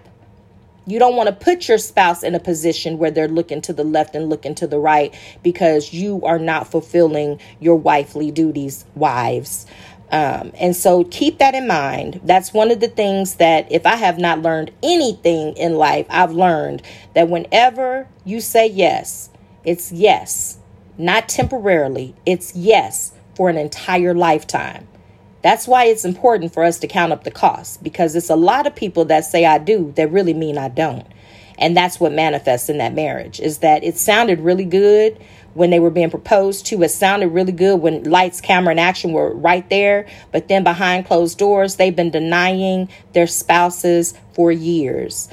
You 0.86 0.98
don't 0.98 1.14
want 1.14 1.28
to 1.28 1.34
put 1.34 1.68
your 1.68 1.78
spouse 1.78 2.24
in 2.24 2.34
a 2.34 2.40
position 2.40 2.98
where 2.98 3.12
they're 3.12 3.28
looking 3.28 3.60
to 3.62 3.72
the 3.72 3.84
left 3.84 4.16
and 4.16 4.28
looking 4.28 4.54
to 4.56 4.66
the 4.66 4.80
right 4.80 5.14
because 5.42 5.92
you 5.92 6.20
are 6.24 6.40
not 6.40 6.68
fulfilling 6.68 7.38
your 7.60 7.76
wifely 7.76 8.32
duties, 8.32 8.84
wives. 8.96 9.66
Um, 10.10 10.52
and 10.60 10.76
so 10.76 11.04
keep 11.04 11.38
that 11.38 11.54
in 11.54 11.66
mind. 11.66 12.20
That's 12.24 12.52
one 12.52 12.70
of 12.70 12.80
the 12.80 12.88
things 12.88 13.36
that, 13.36 13.70
if 13.72 13.86
I 13.86 13.96
have 13.96 14.18
not 14.18 14.42
learned 14.42 14.72
anything 14.82 15.56
in 15.56 15.76
life, 15.76 16.06
I've 16.10 16.32
learned 16.32 16.82
that 17.14 17.28
whenever 17.28 18.06
you 18.24 18.40
say 18.40 18.66
yes, 18.66 19.30
it's 19.64 19.92
yes, 19.92 20.58
not 20.98 21.28
temporarily. 21.28 22.14
It's 22.26 22.54
yes 22.54 23.12
for 23.34 23.48
an 23.48 23.56
entire 23.56 24.14
lifetime. 24.14 24.88
That's 25.42 25.66
why 25.66 25.86
it's 25.86 26.04
important 26.04 26.52
for 26.52 26.62
us 26.62 26.78
to 26.80 26.86
count 26.86 27.12
up 27.12 27.24
the 27.24 27.30
cost 27.30 27.82
because 27.82 28.14
it's 28.14 28.30
a 28.30 28.36
lot 28.36 28.66
of 28.66 28.76
people 28.76 29.04
that 29.06 29.24
say 29.24 29.44
I 29.44 29.58
do 29.58 29.92
that 29.96 30.12
really 30.12 30.34
mean 30.34 30.56
I 30.56 30.68
don't. 30.68 31.06
And 31.58 31.76
that's 31.76 32.00
what 32.00 32.12
manifests 32.12 32.68
in 32.68 32.78
that 32.78 32.94
marriage 32.94 33.40
is 33.40 33.58
that 33.58 33.84
it 33.84 33.96
sounded 33.96 34.40
really 34.40 34.64
good 34.64 35.18
when 35.54 35.70
they 35.70 35.80
were 35.80 35.90
being 35.90 36.10
proposed 36.10 36.66
to. 36.66 36.82
It 36.82 36.88
sounded 36.90 37.28
really 37.28 37.52
good 37.52 37.76
when 37.80 38.04
lights, 38.04 38.40
camera, 38.40 38.70
and 38.70 38.80
action 38.80 39.12
were 39.12 39.34
right 39.34 39.68
there. 39.68 40.06
But 40.32 40.48
then 40.48 40.64
behind 40.64 41.06
closed 41.06 41.38
doors, 41.38 41.76
they've 41.76 41.94
been 41.94 42.10
denying 42.10 42.88
their 43.12 43.26
spouses 43.26 44.14
for 44.32 44.50
years. 44.50 45.28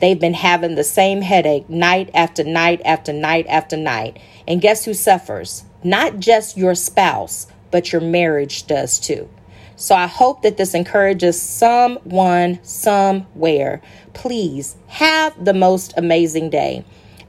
They've 0.00 0.18
been 0.18 0.34
having 0.34 0.74
the 0.74 0.84
same 0.84 1.22
headache 1.22 1.68
night 1.68 2.10
after 2.14 2.42
night 2.44 2.80
after 2.84 3.12
night 3.12 3.46
after 3.48 3.76
night. 3.76 4.18
And 4.48 4.60
guess 4.60 4.84
who 4.84 4.94
suffers? 4.94 5.64
Not 5.84 6.18
just 6.18 6.56
your 6.56 6.74
spouse, 6.74 7.46
but 7.70 7.92
your 7.92 8.00
marriage 8.00 8.66
does 8.66 8.98
too. 8.98 9.28
So 9.76 9.94
I 9.94 10.06
hope 10.06 10.42
that 10.42 10.56
this 10.56 10.74
encourages 10.74 11.40
someone 11.40 12.58
somewhere. 12.62 13.80
Please 14.12 14.76
have 14.88 15.42
the 15.42 15.54
most 15.54 15.94
amazing 15.96 16.50
day. 16.50 16.84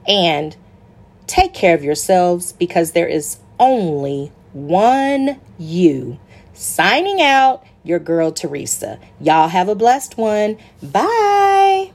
And 0.06 0.56
Take 1.32 1.54
care 1.54 1.74
of 1.74 1.82
yourselves 1.82 2.52
because 2.52 2.92
there 2.92 3.06
is 3.06 3.38
only 3.58 4.32
one 4.52 5.40
you. 5.58 6.18
Signing 6.52 7.22
out, 7.22 7.64
your 7.82 7.98
girl 7.98 8.32
Teresa. 8.32 8.98
Y'all 9.18 9.48
have 9.48 9.68
a 9.68 9.74
blessed 9.74 10.18
one. 10.18 10.58
Bye. 10.82 11.92